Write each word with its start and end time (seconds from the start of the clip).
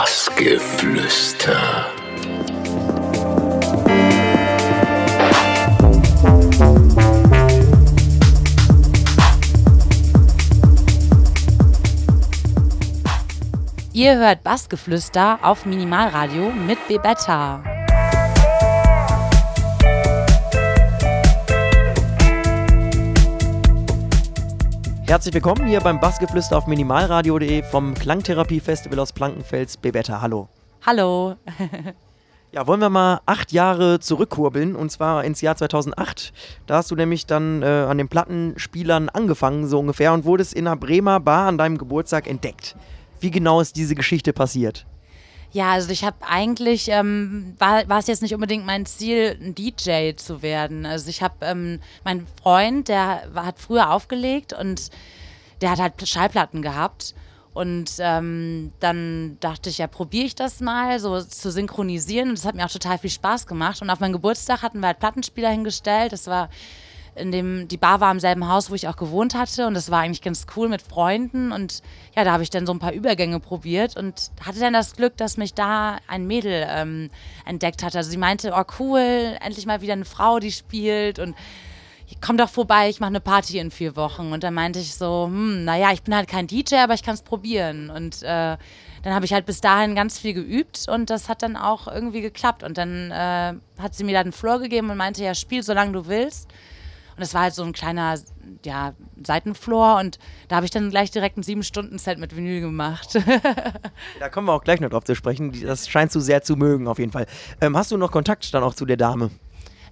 Bassgeflüster. 0.00 1.92
Ihr 13.92 14.16
hört 14.16 14.42
Bassgeflüster 14.42 15.38
auf 15.42 15.66
Minimalradio 15.66 16.50
mit 16.50 16.78
Bebetta. 16.88 17.69
Herzlich 25.10 25.34
willkommen 25.34 25.66
hier 25.66 25.80
beim 25.80 25.98
Bassgeflüster 25.98 26.56
auf 26.56 26.68
minimalradio.de 26.68 27.64
vom 27.64 27.94
Klangtherapie-Festival 27.94 28.96
aus 29.00 29.12
Plankenfels. 29.12 29.76
Bebetta, 29.76 30.20
hallo. 30.20 30.48
Hallo. 30.86 31.34
Ja, 32.52 32.66
wollen 32.66 32.80
wir 32.80 32.90
mal 32.90 33.20
acht 33.26 33.52
Jahre 33.52 34.00
zurückkurbeln 34.00 34.74
und 34.76 34.90
zwar 34.90 35.24
ins 35.24 35.40
Jahr 35.40 35.56
2008. 35.56 36.32
Da 36.66 36.76
hast 36.76 36.90
du 36.90 36.96
nämlich 36.96 37.26
dann 37.26 37.62
äh, 37.62 37.66
an 37.66 37.98
den 37.98 38.08
Plattenspielern 38.08 39.08
angefangen, 39.08 39.68
so 39.68 39.78
ungefähr, 39.78 40.12
und 40.12 40.24
wurdest 40.24 40.54
in 40.54 40.66
einer 40.66 40.76
Bremer 40.76 41.20
Bar 41.20 41.46
an 41.46 41.58
deinem 41.58 41.78
Geburtstag 41.78 42.28
entdeckt. 42.28 42.76
Wie 43.20 43.30
genau 43.30 43.60
ist 43.60 43.76
diese 43.76 43.94
Geschichte 43.96 44.32
passiert? 44.32 44.86
Ja, 45.52 45.72
also 45.72 45.90
ich 45.90 46.04
habe 46.04 46.16
eigentlich, 46.20 46.88
ähm, 46.88 47.56
war, 47.58 47.84
es 47.98 48.06
jetzt 48.06 48.22
nicht 48.22 48.34
unbedingt 48.34 48.64
mein 48.64 48.86
Ziel, 48.86 49.36
ein 49.40 49.54
DJ 49.54 50.12
zu 50.14 50.42
werden. 50.42 50.86
Also 50.86 51.10
ich 51.10 51.22
habe, 51.22 51.34
ähm, 51.44 51.80
mein 52.04 52.26
Freund, 52.40 52.88
der 52.88 53.24
war, 53.32 53.46
hat 53.46 53.58
früher 53.58 53.90
aufgelegt 53.90 54.52
und 54.52 54.90
der 55.60 55.70
hat 55.72 55.80
halt 55.80 56.08
Schallplatten 56.08 56.62
gehabt. 56.62 57.14
Und 57.52 57.90
ähm, 57.98 58.72
dann 58.78 59.38
dachte 59.40 59.70
ich, 59.70 59.78
ja, 59.78 59.88
probiere 59.88 60.26
ich 60.26 60.36
das 60.36 60.60
mal, 60.60 61.00
so 61.00 61.20
zu 61.20 61.50
synchronisieren. 61.50 62.28
Und 62.28 62.38
das 62.38 62.44
hat 62.44 62.54
mir 62.54 62.64
auch 62.64 62.70
total 62.70 62.98
viel 62.98 63.10
Spaß 63.10 63.48
gemacht. 63.48 63.82
Und 63.82 63.90
auf 63.90 63.98
meinem 63.98 64.12
Geburtstag 64.12 64.62
hatten 64.62 64.78
wir 64.78 64.86
halt 64.86 65.00
Plattenspieler 65.00 65.50
hingestellt. 65.50 66.12
Das 66.12 66.28
war 66.28 66.48
in 67.14 67.32
dem, 67.32 67.68
die 67.68 67.76
Bar 67.76 68.00
war 68.00 68.10
im 68.10 68.20
selben 68.20 68.48
Haus, 68.48 68.70
wo 68.70 68.74
ich 68.74 68.88
auch 68.88 68.96
gewohnt 68.96 69.34
hatte. 69.34 69.66
Und 69.66 69.74
das 69.74 69.90
war 69.90 70.00
eigentlich 70.00 70.22
ganz 70.22 70.46
cool 70.56 70.68
mit 70.68 70.82
Freunden. 70.82 71.52
Und 71.52 71.82
ja, 72.16 72.24
da 72.24 72.32
habe 72.32 72.42
ich 72.42 72.50
dann 72.50 72.66
so 72.66 72.72
ein 72.72 72.78
paar 72.78 72.92
Übergänge 72.92 73.40
probiert 73.40 73.96
und 73.96 74.30
hatte 74.44 74.60
dann 74.60 74.72
das 74.72 74.94
Glück, 74.94 75.16
dass 75.16 75.36
mich 75.36 75.54
da 75.54 75.98
ein 76.06 76.26
Mädel 76.26 76.66
ähm, 76.68 77.10
entdeckt 77.44 77.82
hat. 77.82 77.96
Also 77.96 78.10
sie 78.10 78.16
meinte, 78.16 78.52
oh 78.54 78.64
cool, 78.78 79.36
endlich 79.40 79.66
mal 79.66 79.80
wieder 79.80 79.92
eine 79.94 80.04
Frau, 80.04 80.38
die 80.38 80.52
spielt. 80.52 81.18
Und 81.18 81.34
komm 82.20 82.36
doch 82.36 82.48
vorbei, 82.48 82.88
ich 82.88 83.00
mache 83.00 83.08
eine 83.08 83.20
Party 83.20 83.58
in 83.58 83.70
vier 83.70 83.96
Wochen. 83.96 84.32
Und 84.32 84.42
dann 84.42 84.54
meinte 84.54 84.78
ich 84.78 84.94
so, 84.94 85.26
hm, 85.26 85.64
naja, 85.64 85.92
ich 85.92 86.02
bin 86.02 86.14
halt 86.14 86.28
kein 86.28 86.46
DJ, 86.46 86.76
aber 86.76 86.94
ich 86.94 87.02
kann 87.02 87.14
es 87.14 87.22
probieren. 87.22 87.90
Und 87.90 88.22
äh, 88.22 88.56
dann 89.02 89.14
habe 89.14 89.24
ich 89.24 89.32
halt 89.32 89.46
bis 89.46 89.60
dahin 89.60 89.94
ganz 89.94 90.18
viel 90.18 90.34
geübt 90.34 90.86
und 90.88 91.08
das 91.08 91.28
hat 91.28 91.42
dann 91.42 91.56
auch 91.56 91.86
irgendwie 91.86 92.20
geklappt. 92.20 92.62
Und 92.62 92.76
dann 92.78 93.10
äh, 93.10 93.54
hat 93.80 93.94
sie 93.94 94.04
mir 94.04 94.12
da 94.12 94.22
den 94.22 94.32
Floor 94.32 94.58
gegeben 94.58 94.90
und 94.90 94.96
meinte, 94.96 95.24
ja, 95.24 95.34
spiel 95.34 95.62
solange 95.62 95.92
du 95.92 96.06
willst. 96.06 96.48
Und 97.20 97.24
es 97.24 97.34
war 97.34 97.42
halt 97.42 97.54
so 97.54 97.62
ein 97.62 97.74
kleiner 97.74 98.18
ja, 98.64 98.94
Seitenfloor 99.22 99.98
und 100.00 100.18
da 100.48 100.56
habe 100.56 100.64
ich 100.64 100.70
dann 100.70 100.88
gleich 100.88 101.10
direkt 101.10 101.36
ein 101.36 101.42
sieben-Stunden-Set 101.42 102.18
mit 102.18 102.34
Vinyl 102.34 102.62
gemacht. 102.62 103.18
da 104.20 104.30
kommen 104.30 104.46
wir 104.48 104.54
auch 104.54 104.64
gleich 104.64 104.80
noch 104.80 104.88
drauf 104.88 105.04
zu 105.04 105.14
sprechen. 105.14 105.52
Das 105.60 105.86
scheinst 105.86 106.14
du 106.14 106.20
sehr 106.20 106.42
zu 106.42 106.56
mögen, 106.56 106.88
auf 106.88 106.98
jeden 106.98 107.12
Fall. 107.12 107.26
Ähm, 107.60 107.76
hast 107.76 107.90
du 107.90 107.98
noch 107.98 108.10
Kontakt 108.10 108.54
dann 108.54 108.62
auch 108.62 108.72
zu 108.72 108.86
der 108.86 108.96
Dame? 108.96 109.30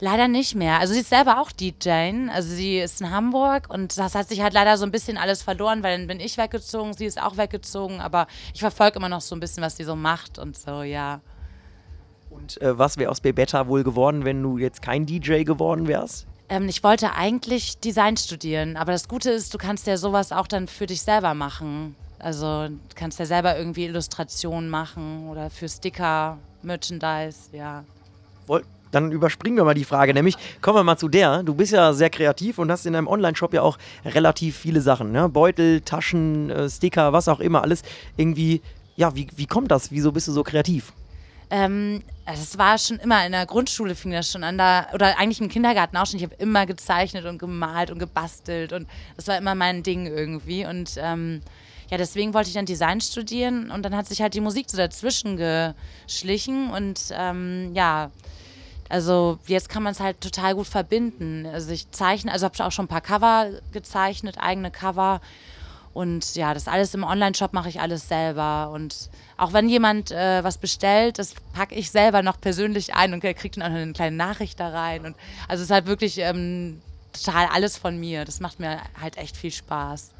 Leider 0.01 0.27
nicht 0.27 0.55
mehr. 0.55 0.79
Also 0.81 0.95
sie 0.95 1.01
ist 1.01 1.11
selber 1.11 1.39
auch 1.39 1.53
DJ. 1.53 1.91
Also 2.33 2.49
sie 2.49 2.79
ist 2.79 3.03
in 3.03 3.11
Hamburg 3.11 3.69
und 3.69 3.99
das 3.99 4.15
hat 4.15 4.27
sich 4.27 4.41
halt 4.41 4.55
leider 4.55 4.79
so 4.79 4.87
ein 4.87 4.91
bisschen 4.91 5.19
alles 5.19 5.43
verloren, 5.43 5.83
weil 5.83 5.99
dann 5.99 6.07
bin 6.07 6.19
ich 6.19 6.39
weggezogen, 6.39 6.95
sie 6.95 7.05
ist 7.05 7.21
auch 7.21 7.37
weggezogen, 7.37 8.01
aber 8.01 8.27
ich 8.55 8.61
verfolge 8.61 8.97
immer 8.97 9.11
noch 9.11 9.21
so 9.21 9.37
ein 9.37 9.41
bisschen, 9.41 9.63
was 9.63 9.77
sie 9.77 9.85
so 9.85 9.97
macht 9.97 10.39
und 10.39 10.57
so, 10.57 10.83
ja. 10.83 11.21
Und 12.31 12.59
äh, 12.63 12.79
was 12.79 12.97
wäre 12.97 13.11
aus 13.11 13.21
Bebetta 13.21 13.69
wohl 13.69 13.85
geworden, 13.85 14.25
wenn 14.25 14.43
du 14.43 14.57
jetzt 14.57 14.81
kein 14.81 15.05
DJ 15.05 15.43
geworden 15.43 15.89
wärst? 15.89 16.27
Ähm, 16.49 16.69
ich 16.69 16.83
wollte 16.83 17.15
eigentlich 17.15 17.79
Design 17.79 18.17
studieren, 18.17 18.77
aber 18.77 18.93
das 18.93 19.09
Gute 19.09 19.31
ist, 19.31 19.53
du 19.53 19.59
kannst 19.59 19.87
ja 19.87 19.97
sowas 19.97 20.33
auch 20.33 20.47
dann 20.47 20.69
für 20.69 20.87
dich 20.87 21.03
selber 21.03 21.35
machen. 21.35 21.95
Also 22.19 22.69
du 22.69 22.95
kannst 22.95 23.19
ja 23.19 23.27
selber 23.27 23.57
irgendwie 23.57 23.85
Illustrationen 23.85 24.69
machen 24.69 25.29
oder 25.29 25.51
für 25.51 25.69
Sticker, 25.69 26.39
Merchandise, 26.63 27.51
ja. 27.53 27.85
Dann 28.91 29.13
überspringen 29.13 29.57
wir 29.57 29.65
mal 29.65 29.75
die 29.75 29.85
Frage, 29.85 30.15
nämlich 30.15 30.37
kommen 30.63 30.79
wir 30.79 30.85
mal 30.85 30.97
zu 30.97 31.09
der. 31.09 31.43
Du 31.43 31.55
bist 31.55 31.73
ja 31.73 31.93
sehr 31.93 32.11
kreativ 32.11 32.59
und 32.59 32.71
hast 32.71 32.87
in 32.87 32.95
deinem 32.95 33.07
Online-Shop 33.07 33.53
ja 33.53 33.63
auch 33.63 33.79
relativ 34.05 34.57
viele 34.57 34.81
Sachen. 34.81 35.13
Ne? 35.13 35.29
Beutel, 35.29 35.83
Taschen, 35.83 36.51
äh, 36.51 36.71
Sticker, 36.71 37.13
was 37.13 37.29
auch 37.29 37.41
immer, 37.41 37.63
alles 37.63 37.83
irgendwie. 38.17 38.63
Ja, 38.97 39.15
wie, 39.15 39.29
wie 39.37 39.47
kommt 39.47 39.71
das? 39.71 39.93
Wieso 39.93 40.11
bist 40.11 40.27
du 40.27 40.33
so 40.33 40.43
kreativ? 40.43 40.93
Ähm, 41.51 42.03
es 42.27 42.59
war 42.59 42.77
schon 42.77 42.99
immer 42.99 43.25
in 43.25 43.33
der 43.33 43.47
Grundschule 43.47 43.95
fing 43.95 44.13
das 44.13 44.31
schon 44.31 44.45
an, 44.45 44.59
da, 44.59 44.89
oder 44.93 45.19
eigentlich 45.19 45.41
im 45.41 45.49
Kindergarten 45.49 45.97
auch 45.97 46.07
schon. 46.07 46.19
Ich 46.19 46.25
habe 46.25 46.35
immer 46.37 46.67
gezeichnet 46.67 47.25
und 47.25 47.39
gemalt 47.39 47.91
und 47.91 47.99
gebastelt 47.99 48.73
und 48.73 48.87
das 49.17 49.29
war 49.29 49.39
immer 49.39 49.55
mein 49.55 49.83
Ding 49.83 50.07
irgendwie. 50.07 50.67
Und 50.67 50.95
ähm, 50.99 51.41
ja, 51.91 51.97
deswegen 51.97 52.35
wollte 52.35 52.49
ich 52.49 52.55
dann 52.55 52.67
Design 52.67 53.01
studieren 53.01 53.71
und 53.71 53.83
dann 53.83 53.97
hat 53.97 54.07
sich 54.07 54.21
halt 54.21 54.35
die 54.35 54.41
Musik 54.41 54.67
so 54.69 54.77
dazwischen 54.77 55.39
geschlichen 55.39 56.71
und 56.71 57.01
ähm, 57.13 57.73
ja, 57.75 58.11
also 58.91 59.39
jetzt 59.47 59.69
kann 59.69 59.83
man 59.83 59.93
es 59.93 60.01
halt 60.01 60.21
total 60.21 60.55
gut 60.55 60.67
verbinden. 60.67 61.47
Also 61.47 61.71
ich 61.71 61.91
zeichne, 61.91 62.33
also 62.33 62.45
habe 62.45 62.65
auch 62.65 62.73
schon 62.73 62.87
ein 62.87 62.89
paar 62.89 63.01
Cover 63.01 63.51
gezeichnet, 63.73 64.37
eigene 64.39 64.71
Cover. 64.71 65.21
Und 65.99 66.37
ja, 66.37 66.55
das 66.55 66.69
alles 66.69 66.95
im 66.95 67.03
Online-Shop 67.03 67.53
mache 67.53 67.69
ich 67.69 67.81
alles 67.81 68.07
selber. 68.07 68.71
Und 68.73 69.11
auch 69.37 69.53
wenn 69.53 69.69
jemand 69.69 70.13
äh, 70.13 70.45
was 70.45 70.57
bestellt, 70.57 71.19
das 71.19 71.35
packe 71.53 71.75
ich 71.75 71.91
selber 71.91 72.23
noch 72.23 72.41
persönlich 72.41 72.95
ein 72.95 73.13
und 73.13 73.21
kriegt 73.21 73.57
dann 73.57 73.65
auch 73.65 73.77
eine 73.77 73.93
kleine 73.95 74.15
Nachricht 74.15 74.61
da 74.61 74.69
rein. 74.69 75.05
Und 75.05 75.17
also 75.49 75.61
es 75.61 75.71
ist 75.71 75.75
halt 75.75 75.87
wirklich 75.87 76.19
ähm, 76.19 76.81
total 77.13 77.49
alles 77.53 77.77
von 77.77 77.99
mir. 77.99 78.25
Das 78.25 78.39
macht 78.39 78.61
mir 78.61 78.79
halt 79.01 79.17
echt 79.17 79.37
viel 79.37 79.51
Spaß. 79.51 80.13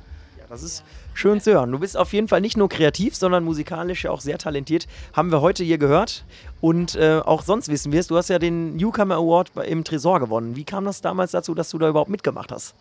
Das 0.49 0.65
ist 0.65 0.83
schön 1.15 1.41
zu 1.41 1.53
hören. 1.53 1.71
Du 1.71 1.79
bist 1.79 1.97
auf 1.97 2.13
jeden 2.13 2.27
Fall 2.27 2.41
nicht 2.41 2.57
nur 2.57 2.69
kreativ, 2.69 3.15
sondern 3.15 3.45
musikalisch 3.45 4.05
auch 4.07 4.21
sehr 4.21 4.39
talentiert. 4.39 4.89
Haben 5.13 5.31
wir 5.31 5.43
heute 5.43 5.63
hier 5.63 5.79
gehört. 5.79 6.25
Und 6.61 6.97
äh, 6.97 7.21
auch 7.25 7.43
sonst 7.43 7.69
wissen 7.69 7.93
wir 7.93 8.01
es, 8.01 8.09
du 8.09 8.17
hast 8.17 8.31
ja 8.31 8.41
den 8.41 8.75
Newcomer 8.75 9.15
Award 9.15 9.53
im 9.65 9.85
Tresor 9.85 10.19
gewonnen. 10.19 10.57
Wie 10.57 10.65
kam 10.65 10.87
das 10.87 11.03
damals 11.03 11.31
dazu, 11.31 11.55
dass 11.55 11.71
du 11.71 11.79
da 11.79 11.89
überhaupt 11.89 12.11
mitgemacht 12.11 12.51
hast? 12.51 12.75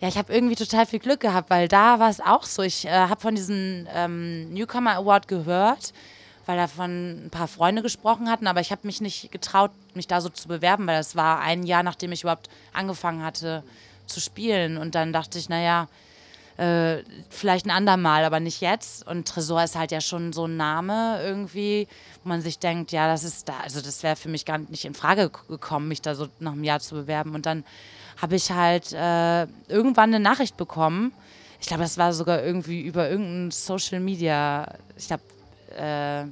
Ja, 0.00 0.08
ich 0.08 0.16
habe 0.16 0.32
irgendwie 0.32 0.56
total 0.56 0.86
viel 0.86 0.98
Glück 0.98 1.20
gehabt, 1.20 1.50
weil 1.50 1.68
da 1.68 1.98
war 1.98 2.08
es 2.08 2.20
auch 2.20 2.44
so. 2.44 2.62
Ich 2.62 2.86
äh, 2.86 2.90
habe 2.90 3.20
von 3.20 3.34
diesem 3.34 3.86
ähm, 3.94 4.50
Newcomer 4.52 4.96
Award 4.96 5.28
gehört, 5.28 5.92
weil 6.46 6.56
davon 6.56 7.26
ein 7.26 7.30
paar 7.30 7.48
Freunde 7.48 7.82
gesprochen 7.82 8.30
hatten, 8.30 8.46
aber 8.46 8.60
ich 8.60 8.72
habe 8.72 8.86
mich 8.86 9.02
nicht 9.02 9.30
getraut, 9.30 9.70
mich 9.92 10.06
da 10.06 10.22
so 10.22 10.30
zu 10.30 10.48
bewerben, 10.48 10.86
weil 10.86 10.96
das 10.96 11.16
war 11.16 11.40
ein 11.40 11.64
Jahr, 11.64 11.82
nachdem 11.82 12.12
ich 12.12 12.22
überhaupt 12.22 12.48
angefangen 12.72 13.22
hatte 13.22 13.62
zu 14.06 14.20
spielen. 14.20 14.78
Und 14.78 14.94
dann 14.94 15.12
dachte 15.12 15.38
ich, 15.38 15.50
naja, 15.50 15.86
äh, 16.56 17.02
vielleicht 17.28 17.66
ein 17.66 17.70
andermal, 17.70 18.24
aber 18.24 18.40
nicht 18.40 18.62
jetzt. 18.62 19.06
Und 19.06 19.28
Tresor 19.28 19.62
ist 19.62 19.76
halt 19.76 19.92
ja 19.92 20.00
schon 20.00 20.32
so 20.32 20.46
ein 20.46 20.56
Name 20.56 21.20
irgendwie, 21.22 21.88
wo 22.22 22.30
man 22.30 22.40
sich 22.40 22.58
denkt, 22.58 22.90
ja, 22.90 23.06
das 23.06 23.22
ist 23.22 23.50
da, 23.50 23.54
also 23.62 23.82
das 23.82 24.02
wäre 24.02 24.16
für 24.16 24.30
mich 24.30 24.46
gar 24.46 24.56
nicht 24.56 24.86
in 24.86 24.94
Frage 24.94 25.30
gekommen, 25.48 25.88
mich 25.88 26.00
da 26.00 26.14
so 26.14 26.28
nach 26.38 26.52
einem 26.52 26.64
Jahr 26.64 26.80
zu 26.80 26.94
bewerben. 26.94 27.34
Und 27.34 27.44
dann 27.44 27.64
habe 28.20 28.36
ich 28.36 28.50
halt 28.50 28.92
äh, 28.92 29.42
irgendwann 29.68 30.14
eine 30.14 30.20
Nachricht 30.20 30.56
bekommen. 30.56 31.12
Ich 31.60 31.66
glaube, 31.66 31.82
das 31.82 31.98
war 31.98 32.12
sogar 32.12 32.42
irgendwie 32.42 32.80
über 32.80 33.08
irgendein 33.08 33.50
Social 33.50 34.00
Media. 34.00 34.74
Ich 34.96 35.06
glaube, 35.06 35.22
äh, 35.76 36.24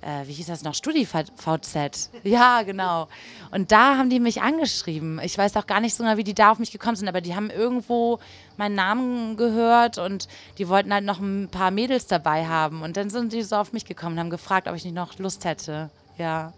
äh, 0.00 0.26
wie 0.26 0.32
hieß 0.32 0.46
das 0.46 0.62
noch, 0.62 0.74
StudiVZ. 0.74 2.10
Ja, 2.22 2.62
genau. 2.62 3.08
Und 3.50 3.72
da 3.72 3.96
haben 3.96 4.10
die 4.10 4.20
mich 4.20 4.42
angeschrieben. 4.42 5.20
Ich 5.22 5.36
weiß 5.36 5.56
auch 5.56 5.66
gar 5.66 5.80
nicht 5.80 5.94
so 5.94 6.04
genau, 6.04 6.16
wie 6.16 6.24
die 6.24 6.34
da 6.34 6.52
auf 6.52 6.58
mich 6.58 6.70
gekommen 6.70 6.96
sind, 6.96 7.08
aber 7.08 7.20
die 7.20 7.34
haben 7.34 7.50
irgendwo 7.50 8.18
meinen 8.56 8.74
Namen 8.74 9.36
gehört 9.36 9.98
und 9.98 10.28
die 10.58 10.68
wollten 10.68 10.92
halt 10.92 11.04
noch 11.04 11.18
ein 11.20 11.48
paar 11.50 11.70
Mädels 11.70 12.06
dabei 12.06 12.46
haben. 12.46 12.82
Und 12.82 12.96
dann 12.96 13.10
sind 13.10 13.32
die 13.32 13.42
so 13.42 13.56
auf 13.56 13.72
mich 13.72 13.84
gekommen 13.84 14.14
und 14.14 14.20
haben 14.20 14.30
gefragt, 14.30 14.68
ob 14.68 14.76
ich 14.76 14.84
nicht 14.84 14.94
noch 14.94 15.18
Lust 15.18 15.44
hätte. 15.44 15.90
Ja. 16.16 16.52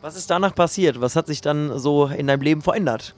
Was 0.00 0.16
ist 0.16 0.30
danach 0.30 0.54
passiert? 0.54 1.00
Was 1.00 1.16
hat 1.16 1.26
sich 1.26 1.40
dann 1.40 1.78
so 1.78 2.06
in 2.06 2.26
deinem 2.26 2.42
Leben 2.42 2.62
verändert? 2.62 3.14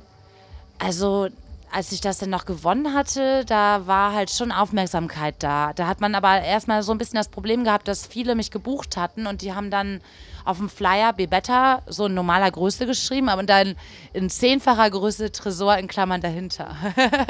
Also 0.80 1.28
als 1.72 1.92
ich 1.92 2.00
das 2.00 2.18
dann 2.18 2.30
noch 2.30 2.46
gewonnen 2.46 2.94
hatte, 2.94 3.44
da 3.44 3.86
war 3.86 4.12
halt 4.12 4.30
schon 4.30 4.50
Aufmerksamkeit 4.50 5.36
da. 5.38 5.72
Da 5.72 5.86
hat 5.86 6.00
man 6.00 6.14
aber 6.14 6.40
erstmal 6.40 6.82
so 6.82 6.90
ein 6.90 6.98
bisschen 6.98 7.16
das 7.16 7.28
Problem 7.28 7.62
gehabt, 7.62 7.86
dass 7.86 8.06
viele 8.06 8.34
mich 8.34 8.50
gebucht 8.50 8.96
hatten 8.96 9.26
und 9.26 9.42
die 9.42 9.54
haben 9.54 9.70
dann 9.70 10.00
auf 10.44 10.56
dem 10.56 10.68
Flyer 10.68 11.12
Bebetta 11.12 11.82
so 11.86 12.06
in 12.06 12.14
normaler 12.14 12.50
Größe 12.50 12.86
geschrieben, 12.86 13.28
aber 13.28 13.42
dann 13.44 13.76
in 14.12 14.30
zehnfacher 14.30 14.90
Größe 14.90 15.30
Tresor 15.30 15.76
in 15.76 15.86
Klammern 15.86 16.20
dahinter. 16.20 16.74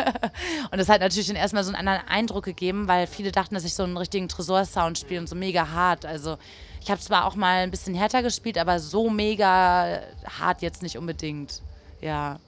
und 0.70 0.78
das 0.78 0.88
hat 0.88 1.00
natürlich 1.00 1.26
dann 1.26 1.36
erstmal 1.36 1.64
so 1.64 1.72
einen 1.74 1.86
anderen 1.86 2.08
Eindruck 2.08 2.44
gegeben, 2.44 2.88
weil 2.88 3.06
viele 3.06 3.32
dachten, 3.32 3.54
dass 3.54 3.64
ich 3.64 3.74
so 3.74 3.82
einen 3.82 3.96
richtigen 3.96 4.28
Tresor-Sound 4.28 4.98
spiele 4.98 5.20
und 5.20 5.28
so 5.28 5.36
mega 5.36 5.68
hart. 5.68 6.06
Also 6.06 6.38
ich 6.80 6.90
habe 6.90 7.00
zwar 7.00 7.26
auch 7.26 7.34
mal 7.34 7.62
ein 7.62 7.70
bisschen 7.70 7.94
härter 7.94 8.22
gespielt, 8.22 8.56
aber 8.56 8.78
so 8.80 9.10
mega 9.10 10.00
hart 10.38 10.62
jetzt 10.62 10.82
nicht 10.82 10.96
unbedingt. 10.96 11.60
Ja. 12.00 12.38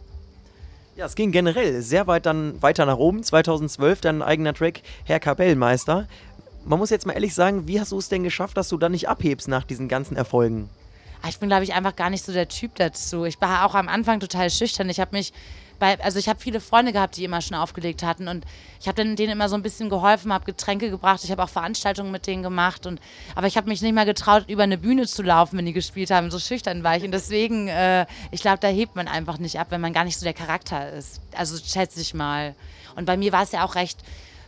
Ja, 0.95 1.07
es 1.07 1.15
ging 1.15 1.33
generell 1.33 1.81
sehr 1.81 2.07
weit 2.07 2.27
dann 2.27 2.61
weiter 2.61 2.85
nach 2.85 2.99
oben. 2.99 3.23
2012 3.23 4.03
dann 4.03 4.17
ein 4.21 4.29
eigener 4.29 4.53
Track, 4.53 4.83
Herr 5.05 5.21
Kapellmeister. 5.21 6.07
man 6.65 6.79
muss 6.79 6.91
jetzt 6.91 7.07
mal 7.07 7.15
ehrlich 7.15 7.35
sagen, 7.35 7.67
wie 7.67 7.81
hast 7.81 7.93
du 7.93 7.99
es 7.99 8.11
denn 8.11 8.23
geschafft, 8.23 8.59
dass 8.59 8.69
du 8.69 8.77
dann 8.77 8.93
nicht 8.93 9.09
abhebst 9.09 9.49
nach 9.49 9.65
diesen 9.65 9.89
ganzen 9.89 10.17
Erfolgen? 10.17 10.69
Ah, 11.23 11.29
ich 11.29 11.39
bin, 11.39 11.49
glaube 11.49 11.65
ich, 11.65 11.73
einfach 11.73 11.97
gar 11.97 12.11
nicht 12.11 12.25
so 12.25 12.33
der 12.33 12.49
Typ 12.49 12.75
dazu. 12.75 13.25
Ich 13.25 13.41
war 13.41 13.65
auch 13.65 13.75
am 13.75 13.89
Anfang 13.89 14.21
total 14.21 14.51
schüchtern. 14.51 14.91
Ich 14.91 15.01
habe 15.01 15.17
mich 15.17 15.33
bei, 15.79 16.01
also 16.01 16.19
ich 16.19 16.29
habe 16.29 16.41
viele 16.41 16.61
Freunde 16.61 16.93
gehabt, 16.93 17.17
die 17.17 17.25
immer 17.25 17.41
schon 17.41 17.57
aufgelegt 17.57 18.03
hatten 18.03 18.29
und 18.29 18.45
ich 18.81 18.89
habe 18.89 19.03
denen 19.03 19.33
immer 19.33 19.49
so 19.49 19.55
ein 19.55 19.63
bisschen 19.63 19.89
geholfen, 19.91 20.33
habe 20.33 20.45
Getränke 20.45 20.91
gebracht, 20.91 21.23
ich 21.25 21.31
habe 21.31 21.43
auch 21.43 21.49
Veranstaltungen 21.49 22.11
mit 22.11 22.27
denen 22.27 22.43
gemacht 22.43 22.87
und 22.87 23.01
aber 23.35 23.47
ich 23.47 23.57
habe 23.57 23.69
mich 23.69 23.83
nicht 23.83 23.95
mal 23.95 24.07
getraut, 24.07 24.45
über 24.49 24.63
eine 24.63 24.79
Bühne 24.79 25.07
zu 25.07 25.23
laufen, 25.23 25.59
wenn 25.59 25.67
die 25.67 25.73
gespielt 25.73 26.11
haben, 26.11 26.31
so 26.31 26.39
schüchtern 26.39 26.83
war 26.83 26.97
ich 26.97 27.05
und 27.05 27.13
deswegen, 27.13 27.69
äh, 27.69 28.07
ich 28.31 28.41
glaube, 28.41 28.59
da 28.61 28.69
hebt 28.69 28.97
man 28.97 29.09
einfach 29.09 29.39
nicht 29.39 29.59
ab, 29.59 29.69
wenn 29.71 29.81
man 29.81 29.93
gar 29.93 30.05
nicht 30.05 30.19
so 30.19 30.25
der 30.25 30.35
Charakter 30.35 30.93
ist. 30.93 31.21
Also 31.37 31.57
schätze 31.57 32.01
ich 32.01 32.15
mal. 32.15 32.55
Und 32.95 33.07
bei 33.07 33.17
mir 33.17 33.33
war 33.33 33.43
es 33.43 33.53
ja 33.53 33.65
auch 33.65 33.75
recht 33.75 33.99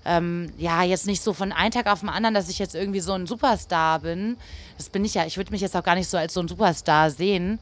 ähm, 0.05 0.53
ja, 0.59 0.83
jetzt 0.83 1.07
nicht 1.07 1.23
so 1.23 1.33
von 1.33 1.53
einem 1.53 1.71
Tag 1.71 1.87
auf 1.87 2.01
den 2.01 2.09
anderen, 2.09 2.35
dass 2.35 2.49
ich 2.49 2.59
jetzt 2.59 2.75
irgendwie 2.75 3.01
so 3.01 3.13
ein 3.13 3.27
Superstar 3.27 4.01
bin. 4.01 4.37
Das 4.77 4.89
bin 4.89 5.05
ich 5.05 5.15
ja. 5.15 5.25
Ich 5.25 5.37
würde 5.37 5.51
mich 5.51 5.61
jetzt 5.61 5.77
auch 5.77 5.83
gar 5.83 5.95
nicht 5.95 6.09
so 6.09 6.17
als 6.17 6.35
so 6.35 6.41
ein 6.41 6.49
Superstar 6.49 7.11
sehen, 7.11 7.59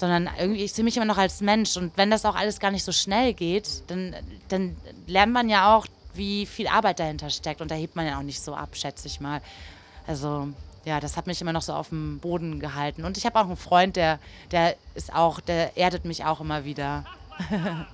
sondern 0.00 0.28
irgendwie, 0.38 0.64
ich 0.64 0.72
sehe 0.72 0.84
mich 0.84 0.96
immer 0.96 1.06
noch 1.06 1.18
als 1.18 1.40
Mensch. 1.40 1.76
Und 1.76 1.92
wenn 1.96 2.10
das 2.10 2.24
auch 2.24 2.34
alles 2.34 2.58
gar 2.58 2.70
nicht 2.70 2.84
so 2.84 2.92
schnell 2.92 3.34
geht, 3.34 3.84
dann, 3.86 4.16
dann 4.48 4.76
lernt 5.06 5.32
man 5.32 5.48
ja 5.48 5.76
auch, 5.76 5.86
wie 6.14 6.46
viel 6.46 6.66
Arbeit 6.66 6.98
dahinter 6.98 7.30
steckt. 7.30 7.60
Und 7.60 7.70
da 7.70 7.76
hebt 7.76 7.94
man 7.94 8.06
ja 8.06 8.18
auch 8.18 8.22
nicht 8.22 8.40
so 8.40 8.54
ab, 8.54 8.70
schätze 8.72 9.06
ich 9.06 9.20
mal. 9.20 9.40
Also, 10.06 10.48
ja, 10.84 10.98
das 10.98 11.16
hat 11.16 11.26
mich 11.26 11.40
immer 11.40 11.52
noch 11.52 11.62
so 11.62 11.72
auf 11.72 11.90
dem 11.90 12.18
Boden 12.18 12.58
gehalten. 12.58 13.04
Und 13.04 13.16
ich 13.16 13.26
habe 13.26 13.38
auch 13.38 13.44
einen 13.44 13.56
Freund, 13.56 13.94
der, 13.94 14.18
der 14.50 14.74
ist 14.94 15.14
auch, 15.14 15.38
der 15.40 15.76
erdet 15.76 16.04
mich 16.04 16.24
auch 16.24 16.40
immer 16.40 16.64
wieder. 16.64 17.04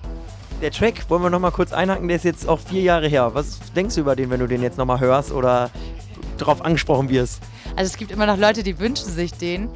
Der 0.59 0.71
Track, 0.71 1.07
wollen 1.07 1.21
wir 1.21 1.29
nochmal 1.29 1.51
kurz 1.51 1.71
einhaken, 1.71 2.07
der 2.07 2.17
ist 2.17 2.25
jetzt 2.25 2.49
auch 2.49 2.59
vier 2.59 2.81
Jahre 2.81 3.07
her. 3.07 3.35
Was 3.35 3.59
denkst 3.75 3.93
du 3.93 4.01
über 4.01 4.15
den, 4.15 4.31
wenn 4.31 4.39
du 4.39 4.47
den 4.47 4.63
jetzt 4.63 4.75
nochmal 4.75 4.99
hörst 4.99 5.31
oder 5.31 5.69
darauf 6.39 6.65
angesprochen 6.65 7.09
wirst? 7.09 7.43
Also 7.75 7.91
es 7.91 7.97
gibt 7.97 8.09
immer 8.09 8.25
noch 8.25 8.37
Leute, 8.37 8.63
die 8.63 8.79
wünschen 8.79 9.11
sich 9.11 9.33
den. 9.33 9.69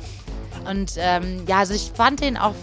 Und 0.69 0.93
ähm, 0.97 1.43
ja, 1.47 1.59
also 1.59 1.73
ich 1.73 1.91
fand 1.93 2.21
den 2.21 2.37
auch 2.37 2.55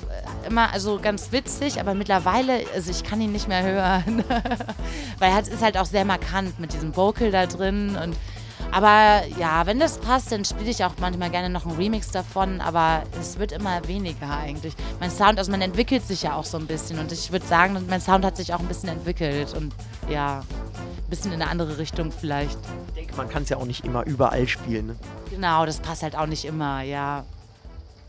immer 0.47 0.73
also 0.73 0.99
ganz 1.01 1.33
witzig, 1.33 1.81
aber 1.81 1.95
mittlerweile, 1.95 2.65
also 2.75 2.91
ich 2.91 3.05
kann 3.05 3.21
ihn 3.21 3.33
nicht 3.33 3.49
mehr 3.49 3.63
hören. 3.63 4.25
Weil 5.19 5.33
er 5.33 5.41
ist 5.41 5.63
halt 5.63 5.77
auch 5.77 5.87
sehr 5.87 6.05
markant 6.05 6.59
mit 6.59 6.73
diesem 6.73 6.97
Vocal 6.97 7.31
da 7.31 7.47
drin 7.47 7.97
und 8.03 8.17
aber 8.71 9.23
ja, 9.39 9.65
wenn 9.65 9.79
das 9.81 9.99
passt, 9.99 10.31
dann 10.31 10.45
spiele 10.45 10.71
ich 10.71 10.85
auch 10.85 10.93
manchmal 11.01 11.31
gerne 11.31 11.49
noch 11.49 11.65
einen 11.65 11.77
Remix 11.77 12.11
davon, 12.11 12.61
aber 12.61 13.03
es 13.19 13.39
wird 13.39 13.53
immer 13.53 13.87
weniger 13.89 14.31
eigentlich. 14.31 14.75
Mein 15.01 15.11
Sound, 15.11 15.39
also 15.39 15.51
man 15.51 15.63
entwickelt 15.63 16.07
sich 16.07 16.23
ja 16.23 16.35
auch 16.35 16.45
so 16.45 16.59
ein 16.59 16.67
bisschen 16.67 16.99
und 16.99 17.11
ich 17.11 17.33
würde 17.33 17.47
sagen, 17.47 17.79
mein 17.89 18.01
Sound 18.01 18.25
hat 18.25 18.37
sich 18.37 18.53
auch 18.53 18.61
ein 18.61 18.69
bisschen 18.69 18.91
entwickelt 18.91 19.55
und 19.55 19.75
ja, 20.11 20.41
ein 20.41 21.11
bisschen 21.11 21.33
in 21.33 21.41
eine 21.41 21.51
andere 21.51 21.79
Richtung 21.79 22.13
vielleicht. 22.13 22.59
Ich 22.89 22.95
denke, 22.95 23.17
man 23.17 23.29
kann 23.31 23.45
es 23.45 23.49
ja 23.49 23.57
auch 23.57 23.65
nicht 23.65 23.85
immer 23.85 24.05
überall 24.05 24.47
spielen. 24.47 24.89
Ne? 24.89 24.97
Genau, 25.31 25.65
das 25.65 25.81
passt 25.81 26.03
halt 26.03 26.15
auch 26.15 26.27
nicht 26.27 26.45
immer, 26.45 26.83
ja. 26.83 27.25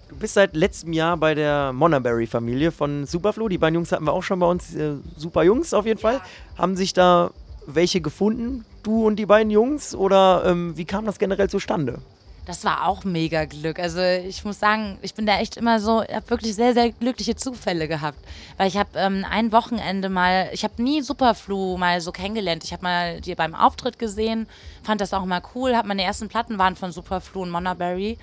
Du 0.09 0.15
bist 0.15 0.33
seit 0.33 0.55
letztem 0.55 0.91
Jahr 0.91 1.17
bei 1.17 1.35
der 1.35 1.71
Monaberry-Familie 1.71 2.71
von 2.71 3.05
Superflu. 3.05 3.47
Die 3.47 3.59
beiden 3.59 3.75
Jungs 3.75 3.91
hatten 3.91 4.05
wir 4.05 4.11
auch 4.11 4.23
schon 4.23 4.39
bei 4.39 4.47
uns. 4.47 4.73
Äh, 4.73 4.95
super 5.15 5.43
Jungs 5.43 5.71
auf 5.71 5.85
jeden 5.85 5.99
Fall. 5.99 6.19
Haben 6.57 6.75
sich 6.75 6.93
da 6.93 7.29
welche 7.67 8.01
gefunden, 8.01 8.65
du 8.81 9.05
und 9.05 9.17
die 9.17 9.27
beiden 9.27 9.51
Jungs? 9.51 9.93
Oder 9.93 10.43
ähm, 10.47 10.75
wie 10.75 10.85
kam 10.85 11.05
das 11.05 11.19
generell 11.19 11.47
zustande? 11.47 11.99
Das 12.47 12.63
war 12.63 12.87
auch 12.87 13.03
mega 13.03 13.45
Glück. 13.45 13.77
Also 13.77 14.01
ich 14.01 14.43
muss 14.43 14.59
sagen, 14.59 14.97
ich 15.03 15.13
bin 15.13 15.27
da 15.27 15.37
echt 15.37 15.57
immer 15.57 15.79
so, 15.79 16.01
ich 16.01 16.15
habe 16.15 16.27
wirklich 16.31 16.55
sehr, 16.55 16.73
sehr 16.73 16.91
glückliche 16.91 17.35
Zufälle 17.35 17.87
gehabt. 17.87 18.17
Weil 18.57 18.67
ich 18.67 18.77
habe 18.77 18.89
ähm, 18.95 19.23
ein 19.29 19.51
Wochenende 19.51 20.09
mal, 20.09 20.49
ich 20.53 20.63
habe 20.63 20.81
nie 20.81 21.03
Superflu 21.03 21.77
mal 21.77 22.01
so 22.01 22.11
kennengelernt. 22.11 22.63
Ich 22.63 22.73
habe 22.73 22.81
mal 22.81 23.21
die 23.21 23.35
beim 23.35 23.53
Auftritt 23.53 23.99
gesehen, 23.99 24.47
fand 24.81 25.01
das 25.01 25.13
auch 25.13 25.25
mal 25.25 25.43
cool, 25.53 25.75
habe 25.75 25.87
meine 25.87 26.01
ersten 26.01 26.29
Platten 26.29 26.57
waren 26.57 26.75
von 26.75 26.91
Superflu 26.91 27.43
und 27.43 27.51
Monaberry. 27.51 28.17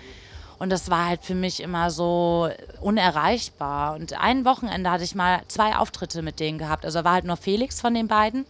Und 0.58 0.70
das 0.70 0.90
war 0.90 1.06
halt 1.06 1.22
für 1.22 1.34
mich 1.34 1.62
immer 1.62 1.90
so 1.90 2.48
unerreichbar. 2.80 3.94
Und 3.94 4.18
ein 4.18 4.44
Wochenende 4.44 4.90
hatte 4.90 5.04
ich 5.04 5.14
mal 5.14 5.42
zwei 5.48 5.76
Auftritte 5.76 6.22
mit 6.22 6.40
denen 6.40 6.58
gehabt. 6.58 6.84
Also 6.84 7.04
war 7.04 7.12
halt 7.12 7.24
nur 7.24 7.36
Felix 7.36 7.80
von 7.80 7.92
den 7.94 8.08
beiden. 8.08 8.46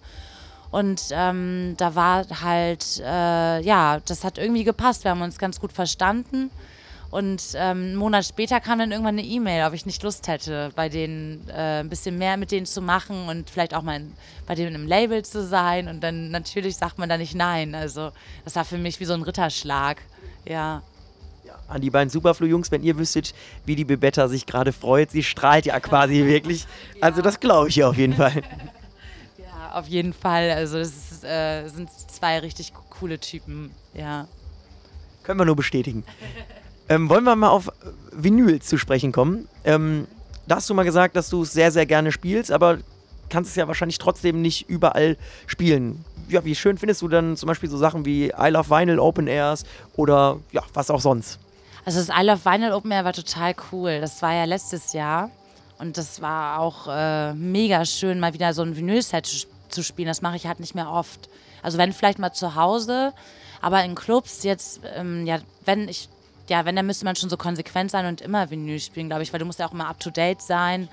Und 0.71 1.09
ähm, 1.11 1.75
da 1.79 1.95
war 1.95 2.27
halt, 2.43 3.01
äh, 3.01 3.61
ja, 3.61 3.99
das 4.05 4.25
hat 4.25 4.39
irgendwie 4.39 4.65
gepasst. 4.65 5.05
Wir 5.05 5.11
haben 5.11 5.23
uns 5.23 5.39
ganz 5.39 5.61
gut 5.61 5.73
verstanden. 5.73 6.51
Und 7.11 7.43
ähm, 7.55 7.79
einen 7.79 7.97
Monat 7.97 8.27
später 8.27 8.61
kam 8.61 8.79
dann 8.79 8.91
irgendwann 8.91 9.19
eine 9.19 9.27
E-Mail, 9.27 9.67
ob 9.67 9.73
ich 9.73 9.87
nicht 9.87 10.03
Lust 10.03 10.27
hätte, 10.29 10.71
bei 10.75 10.89
denen 10.89 11.49
äh, 11.49 11.81
ein 11.81 11.89
bisschen 11.89 12.19
mehr 12.19 12.37
mit 12.37 12.51
denen 12.51 12.67
zu 12.67 12.83
machen 12.83 13.29
und 13.29 13.49
vielleicht 13.49 13.75
auch 13.75 13.83
mal 13.83 14.01
bei 14.47 14.55
denen 14.55 14.75
im 14.75 14.87
Label 14.87 15.25
zu 15.25 15.47
sein. 15.47 15.89
Und 15.89 16.03
dann 16.03 16.31
natürlich 16.31 16.77
sagt 16.77 16.99
man 16.99 17.09
da 17.09 17.17
nicht 17.17 17.35
nein. 17.35 17.75
Also 17.75 18.11
das 18.45 18.57
war 18.57 18.65
für 18.65 18.79
mich 18.79 19.01
wie 19.01 19.05
so 19.05 19.15
ein 19.15 19.23
Ritterschlag. 19.23 20.03
Ja. 20.45 20.83
Ja 21.69 21.75
an 21.75 21.81
die 21.81 21.91
beiden 21.91 22.11
Superflu-Jungs, 22.11 22.71
wenn 22.71 22.83
ihr 22.83 22.99
wüsstet, 22.99 23.35
wie 23.65 23.77
die 23.77 23.85
Bebetta 23.85 24.29
sich 24.29 24.47
gerade 24.47 24.73
freut. 24.73 25.11
Sie 25.11 25.23
strahlt 25.23 25.67
ja 25.67 25.79
quasi 25.81 26.25
wirklich. 26.27 26.67
Also 27.01 27.23
das 27.23 27.41
glaube 27.41 27.69
ich 27.69 27.77
ja 27.77 27.89
auf 27.89 27.97
jeden 27.97 28.15
Fall 28.17 28.43
auf 29.77 29.87
jeden 29.89 30.13
Fall. 30.13 30.51
Also 30.51 30.79
das 30.79 30.89
ist, 30.89 31.25
äh, 31.25 31.69
sind 31.69 31.91
zwei 31.91 32.39
richtig 32.39 32.73
coole 32.91 33.19
Typen, 33.19 33.71
ja. 33.95 34.27
Können 35.23 35.39
wir 35.39 35.45
nur 35.45 35.57
bestätigen. 35.57 36.05
ähm, 36.89 37.09
wollen 37.09 37.25
wir 37.25 37.37
mal 37.37 37.51
auf 37.51 37.71
Vinyl 38.13 38.61
zu 38.63 38.79
sprechen 38.79 39.13
kommen? 39.13 39.49
Ähm, 39.65 40.07
da 40.47 40.57
hast 40.57 40.71
du 40.71 40.75
mal 40.75 40.85
gesagt, 40.85 41.17
dass 41.17 41.29
du 41.29 41.43
es 41.43 41.53
sehr, 41.53 41.71
sehr 41.73 41.85
gerne 41.85 42.11
spielst, 42.11 42.51
aber 42.51 42.79
kannst 43.29 43.51
es 43.51 43.57
ja 43.57 43.69
wahrscheinlich 43.69 43.99
trotzdem 43.99 44.41
nicht 44.41 44.69
überall 44.71 45.17
spielen. 45.47 46.05
Ja, 46.29 46.45
wie 46.45 46.55
schön 46.55 46.79
findest 46.79 47.03
du 47.03 47.09
dann 47.09 47.37
zum 47.37 47.49
Beispiel 47.49 47.69
so 47.69 47.77
Sachen 47.77 48.05
wie 48.05 48.29
I 48.29 48.49
Love 48.49 48.71
Vinyl 48.71 48.99
Open 48.99 49.27
Airs 49.27 49.65
oder 49.95 50.39
ja, 50.53 50.63
was 50.73 50.91
auch 50.91 51.01
sonst? 51.01 51.39
Also 51.87 52.01
das 52.01 52.11
I 52.11 52.23
Love 52.23 52.45
Vinyl 52.45 52.73
Open 52.73 52.91
Air 52.91 53.07
war 53.07 53.15
total 53.15 53.55
cool. 53.73 54.01
Das 54.03 54.21
war 54.21 54.35
ja 54.35 54.45
letztes 54.45 54.93
Jahr 54.93 55.31
und 55.79 55.97
das 55.97 56.21
war 56.21 56.61
auch 56.61 56.87
äh, 56.89 57.33
mega 57.33 57.87
schön, 57.87 58.21
mal 58.21 58.35
wieder 58.35 58.53
so 58.53 58.61
ein 58.61 58.77
Vinyl-Set 58.77 59.25
zu 59.25 59.47
zu 59.69 59.83
spielen. 59.83 60.09
Das 60.09 60.23
mache 60.23 60.37
ich 60.37 60.47
halt 60.47 60.61
nicht 60.61 60.75
mehr 60.75 60.91
oft. 60.91 61.29
Also 61.63 61.79
wenn 61.79 61.93
vielleicht 61.93 62.19
mal 62.19 62.33
zu 62.33 62.55
Hause, 62.55 63.13
aber 63.61 63.85
in 63.85 63.95
Clubs 63.95 64.43
jetzt, 64.43 64.81
ähm, 64.95 65.27
ja, 65.27 65.39
wenn 65.65 65.89
ich, 65.89 66.09
ja, 66.49 66.65
wenn, 66.65 66.77
dann 66.77 66.87
müsste 66.87 67.05
man 67.05 67.17
schon 67.17 67.31
so 67.31 67.37
konsequent 67.37 67.91
sein 67.91 68.07
und 68.07 68.21
immer 68.21 68.51
Vinyl 68.51 68.81
spielen, 68.81 69.09
glaube 69.09 69.23
ich, 69.23 69.33
weil 69.33 69.41
du 69.41 69.47
musst 69.47 69.59
ja 69.59 69.67
auch 69.67 69.73
immer 69.73 69.89
up 69.89 70.01
to 70.01 70.11
date 70.11 70.43
sein. 70.43 70.89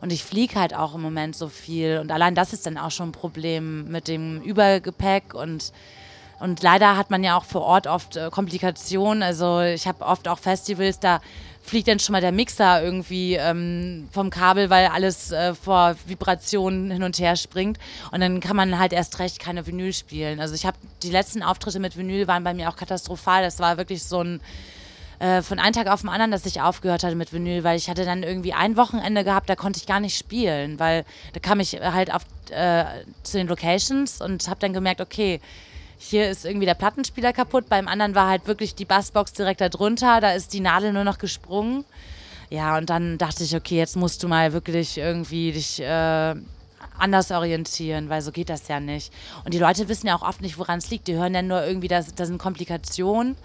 Und 0.00 0.12
ich 0.12 0.24
fliege 0.24 0.54
halt 0.54 0.74
auch 0.74 0.94
im 0.94 1.02
Moment 1.02 1.34
so 1.34 1.48
viel. 1.48 1.98
Und 1.98 2.12
allein 2.12 2.34
das 2.34 2.52
ist 2.52 2.66
dann 2.66 2.78
auch 2.78 2.90
schon 2.90 3.08
ein 3.08 3.12
Problem 3.12 3.90
mit 3.90 4.06
dem 4.06 4.40
Übergepäck 4.42 5.34
und 5.34 5.72
und 6.40 6.62
leider 6.62 6.96
hat 6.96 7.10
man 7.10 7.24
ja 7.24 7.36
auch 7.36 7.44
vor 7.44 7.62
Ort 7.62 7.86
oft 7.86 8.16
äh, 8.16 8.30
Komplikationen. 8.30 9.22
Also 9.22 9.60
ich 9.60 9.86
habe 9.86 10.04
oft 10.04 10.28
auch 10.28 10.38
Festivals, 10.38 11.00
da 11.00 11.20
fliegt 11.62 11.88
dann 11.88 11.98
schon 11.98 12.12
mal 12.12 12.20
der 12.20 12.32
Mixer 12.32 12.82
irgendwie 12.82 13.34
ähm, 13.34 14.08
vom 14.10 14.30
Kabel, 14.30 14.70
weil 14.70 14.86
alles 14.86 15.32
äh, 15.32 15.54
vor 15.54 15.96
Vibrationen 16.06 16.90
hin 16.90 17.02
und 17.02 17.18
her 17.18 17.36
springt. 17.36 17.78
Und 18.10 18.20
dann 18.20 18.40
kann 18.40 18.56
man 18.56 18.78
halt 18.78 18.92
erst 18.92 19.18
recht 19.18 19.38
keine 19.38 19.66
Vinyl 19.66 19.92
spielen. 19.92 20.40
Also 20.40 20.54
ich 20.54 20.64
habe 20.64 20.78
die 21.02 21.10
letzten 21.10 21.42
Auftritte 21.42 21.80
mit 21.80 21.96
Vinyl 21.96 22.26
waren 22.26 22.44
bei 22.44 22.54
mir 22.54 22.68
auch 22.68 22.76
katastrophal. 22.76 23.42
Das 23.42 23.58
war 23.58 23.76
wirklich 23.76 24.02
so 24.02 24.22
ein 24.22 24.40
äh, 25.18 25.42
von 25.42 25.58
einem 25.58 25.72
Tag 25.72 25.88
auf 25.88 26.02
den 26.02 26.10
anderen, 26.10 26.30
dass 26.30 26.46
ich 26.46 26.60
aufgehört 26.60 27.02
hatte 27.02 27.16
mit 27.16 27.32
Vinyl, 27.32 27.64
weil 27.64 27.76
ich 27.76 27.90
hatte 27.90 28.04
dann 28.04 28.22
irgendwie 28.22 28.52
ein 28.52 28.76
Wochenende 28.76 29.24
gehabt, 29.24 29.48
da 29.48 29.56
konnte 29.56 29.78
ich 29.78 29.86
gar 29.86 29.98
nicht 29.98 30.16
spielen, 30.16 30.78
weil 30.78 31.04
da 31.32 31.40
kam 31.40 31.58
ich 31.58 31.80
halt 31.80 32.14
auf, 32.14 32.22
äh, 32.50 32.84
zu 33.24 33.36
den 33.36 33.48
Locations 33.48 34.20
und 34.20 34.46
habe 34.48 34.60
dann 34.60 34.72
gemerkt, 34.72 35.00
okay, 35.00 35.40
hier 35.98 36.30
ist 36.30 36.44
irgendwie 36.44 36.66
der 36.66 36.74
Plattenspieler 36.74 37.32
kaputt, 37.32 37.68
beim 37.68 37.88
anderen 37.88 38.14
war 38.14 38.28
halt 38.28 38.46
wirklich 38.46 38.74
die 38.74 38.84
Bassbox 38.84 39.32
direkt 39.32 39.60
da 39.60 39.68
drunter, 39.68 40.20
da 40.20 40.32
ist 40.32 40.52
die 40.52 40.60
Nadel 40.60 40.92
nur 40.92 41.04
noch 41.04 41.18
gesprungen. 41.18 41.84
Ja, 42.50 42.78
und 42.78 42.88
dann 42.88 43.18
dachte 43.18 43.44
ich, 43.44 43.54
okay, 43.54 43.76
jetzt 43.76 43.96
musst 43.96 44.22
du 44.22 44.28
mal 44.28 44.52
wirklich 44.52 44.96
irgendwie 44.96 45.52
dich 45.52 45.80
äh, 45.80 46.34
anders 46.98 47.30
orientieren, 47.30 48.08
weil 48.08 48.22
so 48.22 48.32
geht 48.32 48.48
das 48.48 48.68
ja 48.68 48.80
nicht. 48.80 49.12
Und 49.44 49.52
die 49.52 49.58
Leute 49.58 49.88
wissen 49.88 50.06
ja 50.06 50.16
auch 50.16 50.22
oft 50.22 50.40
nicht, 50.40 50.58
woran 50.58 50.78
es 50.78 50.88
liegt. 50.88 51.08
Die 51.08 51.14
hören 51.14 51.34
dann 51.34 51.46
nur 51.46 51.64
irgendwie, 51.64 51.88
da 51.88 52.02
sind 52.02 52.38
Komplikationen 52.38 53.36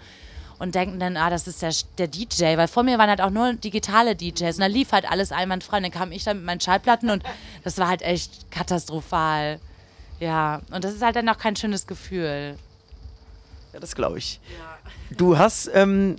und 0.58 0.74
denken 0.74 0.98
dann, 0.98 1.16
ah, 1.16 1.30
das 1.30 1.46
ist 1.46 1.60
der, 1.62 1.72
der 1.98 2.08
DJ, 2.08 2.56
weil 2.56 2.68
vor 2.68 2.82
mir 2.82 2.96
waren 2.98 3.10
halt 3.10 3.20
auch 3.20 3.30
nur 3.30 3.52
digitale 3.54 4.16
DJs 4.16 4.56
und 4.56 4.60
da 4.60 4.66
lief 4.66 4.92
halt 4.92 5.10
alles 5.10 5.32
einwandfrei. 5.32 5.78
Und 5.78 5.82
dann 5.82 5.92
kam 5.92 6.12
ich 6.12 6.24
dann 6.24 6.38
mit 6.38 6.46
meinen 6.46 6.60
Schallplatten 6.60 7.10
und 7.10 7.22
das 7.62 7.78
war 7.78 7.88
halt 7.88 8.02
echt 8.02 8.50
katastrophal. 8.50 9.60
Ja, 10.20 10.60
und 10.70 10.84
das 10.84 10.94
ist 10.94 11.02
halt 11.02 11.16
dann 11.16 11.28
auch 11.28 11.38
kein 11.38 11.56
schönes 11.56 11.86
Gefühl. 11.86 12.56
Ja, 13.72 13.80
das 13.80 13.94
glaube 13.94 14.18
ich. 14.18 14.40
Ja. 14.56 15.16
Du 15.16 15.36
hast 15.36 15.70
ähm, 15.74 16.16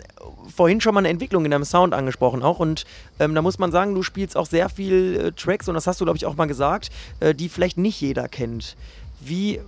vorhin 0.54 0.82
schon 0.82 0.94
mal 0.94 1.00
eine 1.00 1.10
Entwicklung 1.10 1.46
in 1.46 1.52
deinem 1.52 1.64
Sound 1.64 1.94
angesprochen 1.94 2.44
auch 2.44 2.60
und 2.60 2.86
ähm, 3.20 3.34
da 3.34 3.42
muss 3.42 3.60
man 3.60 3.72
sagen, 3.72 3.96
du 3.96 4.04
spielst 4.04 4.36
auch 4.36 4.46
sehr 4.46 4.70
viel 4.70 5.28
äh, 5.28 5.32
Tracks 5.32 5.68
und 5.70 5.76
das 5.76 5.88
hast 5.88 6.02
du 6.02 6.06
glaube 6.06 6.18
ich 6.18 6.26
auch 6.26 6.36
mal 6.36 6.48
gesagt, 6.48 6.90
äh, 7.22 7.34
die 7.34 7.48
vielleicht 7.48 7.78
nicht 7.78 8.00
jeder 8.02 8.28
kennt. 8.28 8.76
Wie 9.22 9.62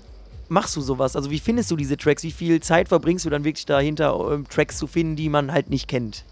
machst 0.49 0.75
du 0.75 0.81
sowas? 0.81 1.15
Also 1.15 1.31
wie 1.31 1.39
findest 1.39 1.71
du 1.71 1.75
diese 1.75 1.97
Tracks? 1.97 2.23
Wie 2.23 2.31
viel 2.31 2.61
Zeit 2.61 2.89
verbringst 2.89 3.25
du 3.25 3.29
dann 3.29 3.43
wirklich 3.43 3.65
dahinter, 3.65 4.13
ähm, 4.31 4.47
Tracks 4.49 4.77
zu 4.77 4.87
finden, 4.87 5.15
die 5.15 5.29
man 5.29 5.51
halt 5.51 5.69
nicht 5.69 5.87
kennt? 5.87 6.25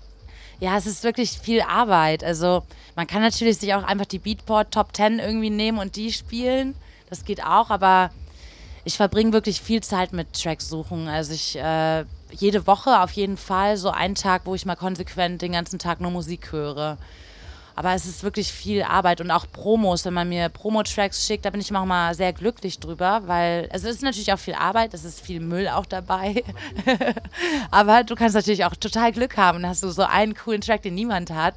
Ja, 0.59 0.77
es 0.77 0.85
ist 0.85 1.03
wirklich 1.03 1.39
viel 1.39 1.61
Arbeit. 1.61 2.23
Also 2.23 2.63
man 2.95 3.07
kann 3.07 3.21
natürlich 3.21 3.57
sich 3.57 3.73
auch 3.73 3.83
einfach 3.83 4.05
die 4.05 4.19
Beatport 4.19 4.73
Top 4.73 4.95
10 4.95 5.19
irgendwie 5.19 5.49
nehmen 5.49 5.79
und 5.79 5.95
die 5.95 6.11
spielen. 6.11 6.75
Das 7.15 7.23
geht 7.23 7.41
auch, 7.41 7.69
aber 7.69 8.09
ich 8.83 8.97
verbringe 8.97 9.31
wirklich 9.31 9.61
viel 9.61 9.81
Zeit 9.81 10.11
mit 10.11 10.33
Tracks 10.33 10.67
suchen. 10.67 11.07
Also 11.07 11.33
ich 11.33 11.55
äh, 11.55 12.03
jede 12.31 12.67
Woche 12.67 13.01
auf 13.01 13.11
jeden 13.11 13.37
Fall 13.37 13.77
so 13.77 13.89
einen 13.89 14.15
Tag, 14.15 14.41
wo 14.43 14.53
ich 14.53 14.65
mal 14.65 14.75
konsequent 14.75 15.41
den 15.41 15.53
ganzen 15.53 15.79
Tag 15.79 16.01
nur 16.01 16.11
Musik 16.11 16.51
höre. 16.51 16.97
Aber 17.73 17.93
es 17.93 18.05
ist 18.05 18.23
wirklich 18.23 18.51
viel 18.51 18.83
Arbeit 18.83 19.21
und 19.21 19.31
auch 19.31 19.45
Promos, 19.49 20.03
wenn 20.03 20.13
man 20.13 20.27
mir 20.27 20.49
Promo-Tracks 20.49 21.25
schickt, 21.25 21.45
da 21.45 21.51
bin 21.51 21.61
ich 21.61 21.71
manchmal 21.71 22.15
sehr 22.15 22.33
glücklich 22.33 22.79
drüber, 22.79 23.21
weil 23.27 23.69
es 23.71 23.85
ist 23.85 24.01
natürlich 24.01 24.33
auch 24.33 24.39
viel 24.39 24.55
Arbeit, 24.55 24.93
es 24.93 25.05
ist 25.05 25.21
viel 25.21 25.39
Müll 25.39 25.69
auch 25.69 25.85
dabei. 25.85 26.43
Aber 27.71 28.03
du 28.03 28.15
kannst 28.15 28.35
natürlich 28.35 28.65
auch 28.65 28.75
total 28.75 29.13
Glück 29.13 29.37
haben 29.37 29.65
hast 29.65 29.83
du 29.83 29.89
so 29.89 30.03
einen 30.03 30.35
coolen 30.35 30.59
Track, 30.59 30.81
den 30.81 30.95
niemand 30.95 31.31
hat 31.31 31.55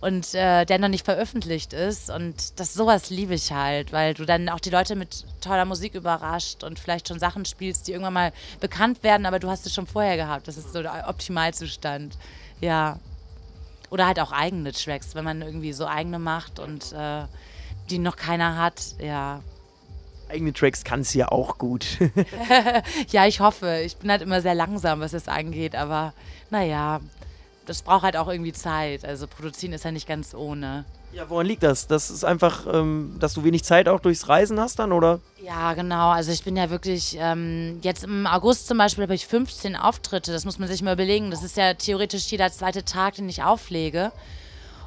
und 0.00 0.34
äh, 0.34 0.64
der 0.64 0.78
noch 0.78 0.88
nicht 0.88 1.04
veröffentlicht 1.04 1.72
ist. 1.72 2.10
Und 2.10 2.58
das 2.60 2.74
sowas 2.74 3.10
liebe 3.10 3.34
ich 3.34 3.52
halt, 3.52 3.92
weil 3.92 4.14
du 4.14 4.24
dann 4.24 4.48
auch 4.48 4.60
die 4.60 4.70
Leute 4.70 4.94
mit 4.94 5.24
toller 5.40 5.64
Musik 5.64 5.94
überrascht 5.94 6.62
und 6.62 6.78
vielleicht 6.78 7.08
schon 7.08 7.18
Sachen 7.18 7.44
spielst, 7.44 7.88
die 7.88 7.92
irgendwann 7.92 8.12
mal 8.12 8.32
bekannt 8.60 9.02
werden, 9.02 9.26
aber 9.26 9.38
du 9.38 9.48
hast 9.48 9.66
es 9.66 9.74
schon 9.74 9.86
vorher 9.86 10.16
gehabt. 10.16 10.46
Das 10.46 10.56
ist 10.56 10.72
so 10.72 10.82
der 10.82 11.08
Optimalzustand. 11.08 12.16
Ja. 12.60 12.98
Oder 13.90 14.06
halt 14.06 14.20
auch 14.20 14.32
eigene 14.32 14.72
Tracks, 14.72 15.14
wenn 15.14 15.24
man 15.24 15.40
irgendwie 15.42 15.72
so 15.72 15.86
eigene 15.86 16.18
macht 16.18 16.58
und 16.58 16.92
äh, 16.92 17.24
die 17.88 17.98
noch 17.98 18.16
keiner 18.16 18.58
hat, 18.58 18.94
ja. 19.00 19.42
Eigene 20.28 20.52
Tracks 20.52 20.84
kannst 20.84 21.14
du 21.14 21.20
ja 21.20 21.28
auch 21.28 21.56
gut. 21.56 21.86
ja, 23.10 23.26
ich 23.26 23.40
hoffe. 23.40 23.80
Ich 23.82 23.96
bin 23.96 24.10
halt 24.10 24.20
immer 24.20 24.42
sehr 24.42 24.54
langsam, 24.54 25.00
was 25.00 25.14
es 25.14 25.26
angeht, 25.26 25.74
aber 25.74 26.12
naja, 26.50 27.00
das 27.68 27.82
braucht 27.82 28.02
halt 28.02 28.16
auch 28.16 28.28
irgendwie 28.28 28.52
Zeit. 28.52 29.04
Also 29.04 29.26
produzieren 29.26 29.72
ist 29.72 29.84
ja 29.84 29.90
nicht 29.90 30.08
ganz 30.08 30.34
ohne. 30.34 30.84
Ja, 31.12 31.28
woran 31.28 31.46
liegt 31.46 31.62
das? 31.62 31.86
Das 31.86 32.10
ist 32.10 32.24
einfach, 32.24 32.66
ähm, 32.72 33.16
dass 33.18 33.34
du 33.34 33.44
wenig 33.44 33.64
Zeit 33.64 33.88
auch 33.88 34.00
durchs 34.00 34.28
Reisen 34.28 34.60
hast 34.60 34.78
dann, 34.78 34.92
oder? 34.92 35.20
Ja, 35.42 35.74
genau. 35.74 36.10
Also 36.10 36.32
ich 36.32 36.44
bin 36.44 36.56
ja 36.56 36.70
wirklich, 36.70 37.16
ähm, 37.18 37.78
jetzt 37.82 38.04
im 38.04 38.26
August 38.26 38.66
zum 38.68 38.78
Beispiel 38.78 39.04
habe 39.04 39.14
ich 39.14 39.26
15 39.26 39.76
Auftritte. 39.76 40.32
Das 40.32 40.44
muss 40.44 40.58
man 40.58 40.68
sich 40.68 40.82
mal 40.82 40.92
überlegen. 40.92 41.30
Das 41.30 41.42
ist 41.42 41.56
ja 41.56 41.74
theoretisch 41.74 42.26
jeder 42.26 42.50
zweite 42.52 42.84
Tag, 42.84 43.14
den 43.14 43.28
ich 43.28 43.42
auflege. 43.42 44.12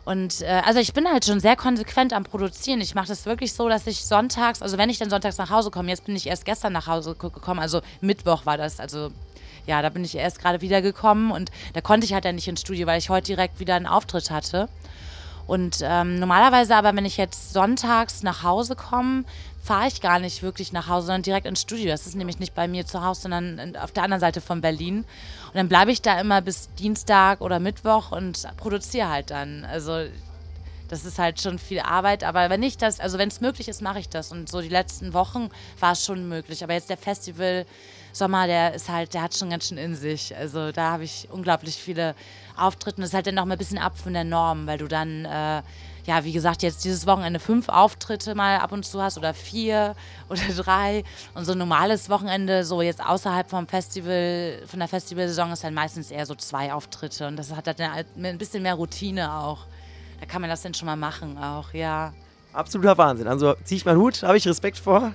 Und 0.04 0.42
äh, 0.42 0.62
also 0.66 0.80
ich 0.80 0.94
bin 0.94 1.08
halt 1.08 1.26
schon 1.26 1.40
sehr 1.40 1.56
konsequent 1.56 2.14
am 2.14 2.24
Produzieren. 2.24 2.82
Ich 2.82 2.96
mache 2.96 3.08
das 3.08 3.26
wirklich 3.26 3.54
so, 3.54 3.70
dass 3.70 3.86
ich 3.88 4.04
sonntags, 4.04 4.62
also 4.62 4.78
wenn 4.78 4.90
ich 4.90 4.98
dann 4.98 5.10
sonntags 5.10 5.38
nach 5.38 5.50
Hause 5.50 5.70
komme, 5.70 5.90
jetzt 5.90 6.06
bin 6.06 6.16
ich 6.16 6.28
erst 6.28 6.46
gestern 6.46 6.74
nach 6.74 6.88
Hause 6.88 7.16
gekommen, 7.16 7.60
also 7.60 7.82
Mittwoch 8.02 8.46
war 8.46 8.58
das, 8.58 8.80
also 8.80 9.12
ja, 9.66 9.82
da 9.82 9.90
bin 9.90 10.04
ich 10.04 10.16
erst 10.16 10.40
gerade 10.40 10.62
wiedergekommen 10.62 11.32
und 11.32 11.52
da 11.74 11.82
konnte 11.82 12.06
ich 12.06 12.14
halt 12.14 12.26
dann 12.26 12.36
nicht 12.36 12.48
ins 12.48 12.62
Studio, 12.62 12.88
weil 12.88 13.00
ich 13.00 13.10
heute 13.10 13.28
direkt 13.28 13.60
wieder 13.60 13.76
einen 13.76 13.88
Auftritt 13.88 14.32
hatte. 14.32 14.70
Und 15.48 15.80
ähm, 15.84 16.20
normalerweise 16.20 16.76
aber, 16.76 16.96
wenn 16.96 17.06
ich 17.06 17.18
jetzt 17.18 17.52
sonntags 17.52 18.24
nach 18.24 18.44
Hause 18.44 18.76
komme, 18.76 19.26
fahre 19.64 19.88
ich 19.88 20.02
gar 20.02 20.20
nicht 20.20 20.42
wirklich 20.42 20.74
nach 20.74 20.88
Hause, 20.88 21.08
sondern 21.08 21.24
direkt 21.24 21.46
ins 21.46 21.62
Studio. 21.62 21.88
Das 21.88 22.08
ist 22.08 22.16
nämlich 22.16 22.40
nicht 22.40 22.56
bei 22.56 22.68
mir 22.68 22.86
zu 22.86 23.04
Hause, 23.04 23.24
sondern 23.24 23.76
auf 23.76 23.92
der 23.92 24.04
anderen 24.04 24.22
Seite 24.22 24.42
von 24.42 24.62
Berlin. 24.62 25.00
Und 25.00 25.56
dann 25.56 25.70
bleibe 25.70 25.92
ich 25.92 26.02
da 26.02 26.20
immer 26.20 26.42
bis 26.42 26.74
Dienstag 26.76 27.42
oder 27.42 27.60
Mittwoch 27.60 28.12
und 28.12 28.48
produziere 28.58 29.10
halt 29.10 29.30
dann. 29.30 29.66
Also 29.66 30.06
das 30.88 31.06
ist 31.06 31.20
halt 31.20 31.40
schon 31.40 31.58
viel 31.58 31.80
Arbeit, 31.80 32.24
aber 32.24 32.50
wenn 32.50 32.64
ich 32.64 32.78
das, 32.78 33.00
also 33.00 33.18
wenn 33.18 33.30
es 33.30 33.40
möglich 33.40 33.70
ist, 33.70 33.82
mache 33.82 34.00
ich 34.00 34.10
das. 34.10 34.32
Und 34.32 34.50
so 34.50 34.62
die 34.62 34.70
letzten 34.70 35.14
Wochen 35.14 35.50
war 35.80 35.94
es 35.94 36.04
schon 36.04 36.28
möglich. 36.28 36.64
Aber 36.64 36.74
jetzt 36.74 36.90
der 36.90 36.98
Festival 36.98 37.66
Sommer, 38.14 38.48
der 38.48 38.74
ist 38.74 38.90
halt, 38.90 39.14
der 39.14 39.24
hat 39.24 39.36
schon 39.36 39.50
ganz 39.50 39.68
schön 39.68 39.78
in 39.78 39.96
sich. 39.96 40.36
Also 40.36 40.72
da 40.72 40.92
habe 40.92 41.04
ich 41.04 41.28
unglaublich 41.32 41.76
viele 41.76 42.16
Auftritte. 42.58 43.02
Das 43.02 43.10
ist 43.10 43.14
halt 43.14 43.28
dann 43.28 43.36
noch 43.36 43.46
mal 43.46 43.56
ein 43.56 43.58
bisschen 43.58 43.78
ab 43.78 43.98
von 43.98 44.14
der 44.14 44.24
Norm, 44.24 44.68
weil 44.68 44.78
du 44.78 44.88
dann, 44.88 45.26
äh, 45.26 45.62
ja, 46.06 46.24
wie 46.24 46.32
gesagt, 46.32 46.64
jetzt 46.64 46.84
dieses 46.84 47.06
Wochenende 47.06 47.40
fünf 47.40 47.70
Auftritte 47.70 48.36
mal 48.36 48.58
ab 48.58 48.72
und 48.72 48.86
zu 48.86 49.02
hast 49.02 49.18
oder 49.18 49.34
vier 49.34 49.96
oder 50.30 50.42
drei. 50.56 51.04
Und 51.34 51.46
so 51.46 51.54
ein 51.54 51.58
normales 51.58 52.10
Wochenende, 52.10 52.64
so 52.64 52.82
jetzt 52.82 53.04
außerhalb 53.04 53.50
vom 53.50 53.68
Festival, 53.68 54.62
von 54.68 54.80
der 54.80 54.88
Festivalsaison, 54.88 55.52
ist 55.52 55.64
dann 55.64 55.74
meistens 55.74 56.12
eher 56.12 56.26
so 56.26 56.36
zwei 56.36 56.74
Auftritte. 56.74 57.28
Und 57.28 57.38
das 57.38 57.56
hat 57.56 57.68
dann 57.68 57.94
halt 57.94 58.08
ein 58.18 58.38
bisschen 58.38 58.64
mehr 58.64 58.76
Routine 58.76 59.34
auch. 59.34 59.66
Da 60.20 60.26
kann 60.26 60.42
man 60.42 60.50
das 60.50 60.62
dann 60.62 60.74
schon 60.74 60.86
mal 60.86 60.96
machen 60.96 61.38
auch, 61.38 61.74
ja. 61.74 62.14
Absoluter 62.54 62.98
Wahnsinn. 62.98 63.28
Also 63.28 63.56
ziehe 63.64 63.78
ich 63.78 63.86
meinen 63.86 64.00
Hut, 64.00 64.24
habe 64.24 64.38
ich 64.38 64.48
Respekt 64.48 64.78
vor. 64.78 65.14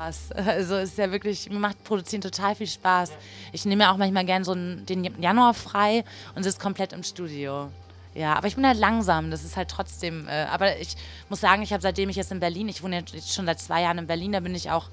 Spaß. 0.00 0.30
Also 0.50 0.76
es 0.76 0.90
ist 0.90 0.98
ja 0.98 1.10
wirklich, 1.10 1.48
mir 1.50 1.58
macht 1.58 1.82
Produzieren 1.84 2.22
total 2.22 2.54
viel 2.54 2.66
Spaß. 2.66 3.12
Ich 3.52 3.64
nehme 3.64 3.84
ja 3.84 3.92
auch 3.92 3.96
manchmal 3.96 4.24
gerne 4.24 4.44
so 4.44 4.54
den 4.54 5.04
Januar 5.20 5.54
frei 5.54 6.04
und 6.34 6.42
sitze 6.42 6.58
komplett 6.58 6.92
im 6.92 7.02
Studio. 7.02 7.70
Ja, 8.14 8.34
aber 8.34 8.48
ich 8.48 8.56
bin 8.56 8.66
halt 8.66 8.78
langsam, 8.78 9.30
das 9.30 9.44
ist 9.44 9.56
halt 9.56 9.68
trotzdem, 9.68 10.26
äh, 10.26 10.46
aber 10.50 10.78
ich 10.78 10.96
muss 11.28 11.40
sagen, 11.40 11.62
ich 11.62 11.72
habe 11.72 11.80
seitdem 11.80 12.08
ich 12.08 12.16
jetzt 12.16 12.32
in 12.32 12.40
Berlin, 12.40 12.68
ich 12.68 12.82
wohne 12.82 12.96
jetzt 12.96 13.32
schon 13.32 13.46
seit 13.46 13.60
zwei 13.60 13.82
Jahren 13.82 13.98
in 13.98 14.08
Berlin, 14.08 14.32
da 14.32 14.40
bin 14.40 14.52
ich 14.52 14.72
auch, 14.72 14.88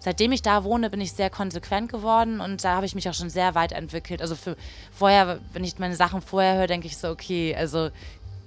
seitdem 0.00 0.32
ich 0.32 0.42
da 0.42 0.64
wohne, 0.64 0.90
bin 0.90 1.00
ich 1.00 1.12
sehr 1.12 1.30
konsequent 1.30 1.90
geworden 1.90 2.40
und 2.42 2.62
da 2.62 2.74
habe 2.76 2.84
ich 2.84 2.94
mich 2.94 3.08
auch 3.08 3.14
schon 3.14 3.30
sehr 3.30 3.54
weit 3.54 3.72
entwickelt. 3.72 4.20
Also 4.20 4.36
für 4.36 4.54
vorher, 4.92 5.40
wenn 5.54 5.64
ich 5.64 5.78
meine 5.78 5.96
Sachen 5.96 6.20
vorher 6.20 6.56
höre, 6.56 6.66
denke 6.66 6.86
ich 6.86 6.98
so, 6.98 7.08
okay, 7.08 7.56
also 7.56 7.88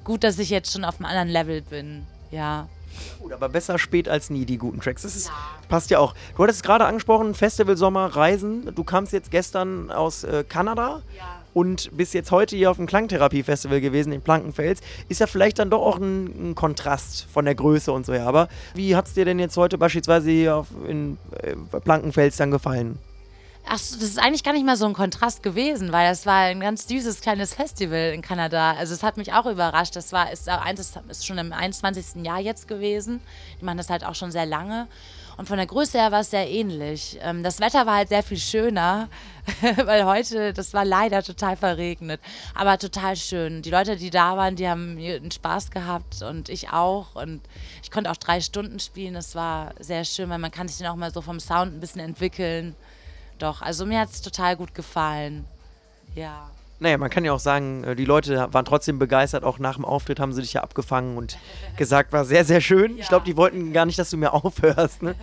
gut, 0.04 0.24
dass 0.24 0.38
ich 0.38 0.52
jetzt 0.52 0.72
schon 0.72 0.86
auf 0.86 0.98
einem 0.98 1.06
anderen 1.06 1.30
Level 1.30 1.64
bin, 1.64 2.06
ja. 2.30 2.70
Gut, 3.20 3.34
aber 3.34 3.50
besser 3.50 3.78
spät 3.78 4.10
als 4.10 4.30
nie, 4.30 4.46
die 4.46 4.58
guten 4.58 4.80
Tracks. 4.82 5.04
Das 5.04 5.16
ist, 5.16 5.28
ja. 5.28 5.34
passt 5.70 5.90
ja 5.90 6.00
auch. 6.00 6.14
Du 6.36 6.44
hattest 6.44 6.58
es 6.58 6.64
gerade 6.64 6.86
angesprochen, 6.86 7.34
Festival 7.34 7.78
Sommer, 7.78 8.08
Reisen. 8.08 8.74
Du 8.74 8.84
kamst 8.84 9.14
jetzt 9.14 9.32
gestern 9.32 9.92
aus 9.92 10.24
äh, 10.24 10.44
Kanada. 10.48 11.02
Ja. 11.18 11.42
Und 11.54 11.96
bist 11.98 12.14
jetzt 12.14 12.32
heute 12.32 12.56
hier 12.56 12.72
auf 12.72 12.78
dem 12.78 12.86
Klangtherapie-Festival 12.88 13.82
gewesen 13.82 14.14
in 14.14 14.22
Plankenfels. 14.22 14.80
Ist 15.10 15.20
ja 15.20 15.28
vielleicht 15.28 15.60
dann 15.60 15.70
doch 15.70 15.82
auch 15.82 15.98
ein, 15.98 16.52
ein 16.52 16.56
Kontrast 16.56 17.28
von 17.30 17.44
der 17.44 17.56
Größe 17.56 17.92
und 17.92 18.06
so 18.06 18.14
her. 18.14 18.26
Aber 18.26 18.48
wie 18.74 18.96
hat 18.96 19.08
es 19.08 19.14
dir 19.16 19.26
denn 19.26 19.38
jetzt 19.38 19.58
heute 19.58 19.78
beispielsweise 19.78 20.32
hier 20.32 20.56
auf, 20.56 20.68
in 20.88 21.18
äh, 21.42 21.56
Plankenfels 21.82 22.38
dann 22.38 22.52
gefallen? 22.52 23.00
Ach, 23.66 23.78
das 23.78 23.92
ist 23.92 24.20
eigentlich 24.20 24.44
gar 24.44 24.54
nicht 24.54 24.66
mal 24.66 24.76
so 24.76 24.86
ein 24.86 24.94
Kontrast 24.94 25.44
gewesen, 25.44 25.92
weil 25.92 26.12
es 26.12 26.26
war 26.26 26.42
ein 26.42 26.60
ganz 26.60 26.88
süßes 26.88 27.22
kleines 27.22 27.54
Festival 27.54 28.12
in 28.14 28.22
Kanada. 28.22 28.74
Also 28.74 28.94
es 28.94 29.04
hat 29.04 29.18
mich 29.18 29.34
auch 29.34 29.46
überrascht. 29.46 29.96
Das 29.96 30.12
war 30.12 30.32
ist, 30.32 30.50
ist 31.10 31.26
schon 31.26 31.38
im 31.38 31.54
21. 31.54 32.26
Jahr 32.26 32.40
jetzt 32.40 32.68
gewesen. 32.68 33.22
Die 33.60 33.66
machen 33.66 33.78
das 33.78 33.90
halt 33.90 34.04
auch 34.04 34.16
schon 34.16 34.32
sehr 34.32 34.46
lange. 34.46 34.88
Und 35.38 35.48
von 35.48 35.58
der 35.58 35.68
Größe 35.68 35.98
her 35.98 36.12
war 36.12 36.22
es 36.22 36.32
sehr 36.32 36.50
ähnlich. 36.50 37.18
Ähm, 37.22 37.44
das 37.44 37.60
Wetter 37.60 37.86
war 37.86 37.96
halt 37.96 38.10
sehr 38.10 38.24
viel 38.24 38.38
schöner, 38.38 39.10
weil 39.86 40.06
heute, 40.06 40.54
das 40.54 40.74
war 40.74 40.84
leider 40.84 41.24
total 41.24 41.56
verregnet, 41.56 42.20
aber 42.54 42.78
total 42.78 43.16
schön. 43.16 43.62
Die 43.62 43.72
Leute, 43.72 43.96
die 43.96 44.10
da 44.10 44.36
waren, 44.38 44.56
die 44.56 44.68
haben 44.68 44.98
einen 44.98 45.32
Spaß 45.32 45.72
gehabt 45.72 46.22
und 46.22 46.50
ich 46.50 46.70
auch. 46.70 47.16
Und 47.16 47.42
ich 47.82 47.92
konnte 47.92 48.12
auch 48.12 48.18
drei 48.18 48.42
Stunden 48.42 48.80
spielen. 48.80 49.14
Das 49.14 49.34
war 49.34 49.74
sehr 49.80 50.04
schön, 50.04 50.30
weil 50.30 50.40
man 50.40 50.52
kann 50.52 50.68
sich 50.68 50.80
dann 50.80 50.88
auch 50.88 50.96
mal 50.96 51.14
so 51.14 51.22
vom 51.22 51.40
Sound 51.40 51.74
ein 51.74 51.80
bisschen 51.80 52.02
entwickeln 52.02 52.76
doch. 53.42 53.62
Also 53.62 53.86
mir 53.86 54.00
hat 54.00 54.10
es 54.10 54.22
total 54.22 54.56
gut 54.56 54.74
gefallen. 54.74 55.46
Ja. 56.16 56.50
Naja, 56.80 56.98
man 56.98 57.10
kann 57.10 57.24
ja 57.24 57.32
auch 57.32 57.40
sagen, 57.40 57.84
äh, 57.84 57.96
die 57.96 58.06
Leute 58.06 58.48
waren 58.52 58.66
trotzdem 58.66 58.98
begeistert. 58.98 59.44
Auch 59.44 59.60
nach 59.60 59.76
dem 59.76 59.86
Auftritt 59.86 60.20
haben 60.20 60.34
sie 60.34 60.42
dich 60.42 60.54
ja 60.54 60.62
abgefangen 60.62 61.18
und 61.18 61.38
gesagt, 61.78 62.12
war 62.12 62.26
sehr, 62.26 62.44
sehr 62.46 62.62
schön. 62.62 62.98
Ja. 62.98 63.04
Ich 63.04 63.08
glaube, 63.08 63.26
die 63.26 63.38
wollten 63.38 63.72
gar 63.74 63.86
nicht, 63.86 64.00
dass 64.00 64.10
du 64.10 64.18
mehr 64.18 64.34
aufhörst. 64.46 65.04
Ne? 65.04 65.16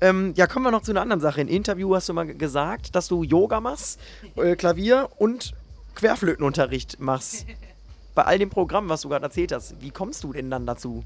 ähm, 0.00 0.34
ja, 0.36 0.46
kommen 0.46 0.64
wir 0.64 0.70
noch 0.70 0.82
zu 0.82 0.92
einer 0.92 1.02
anderen 1.02 1.20
Sache. 1.20 1.40
In 1.40 1.48
Interview 1.48 1.94
hast 1.94 2.08
du 2.08 2.12
mal 2.12 2.26
gesagt, 2.26 2.94
dass 2.94 3.08
du 3.08 3.22
Yoga 3.22 3.60
machst, 3.60 4.00
äh, 4.36 4.56
Klavier 4.56 5.08
und 5.16 5.54
Querflötenunterricht 5.94 7.00
machst. 7.00 7.46
Bei 8.14 8.24
all 8.24 8.38
dem 8.38 8.50
Programm, 8.50 8.88
was 8.88 9.02
du 9.02 9.08
gerade 9.08 9.24
erzählt 9.24 9.52
hast. 9.52 9.80
Wie 9.80 9.90
kommst 9.90 10.24
du 10.24 10.32
denn 10.32 10.50
dann 10.50 10.66
dazu? 10.66 11.04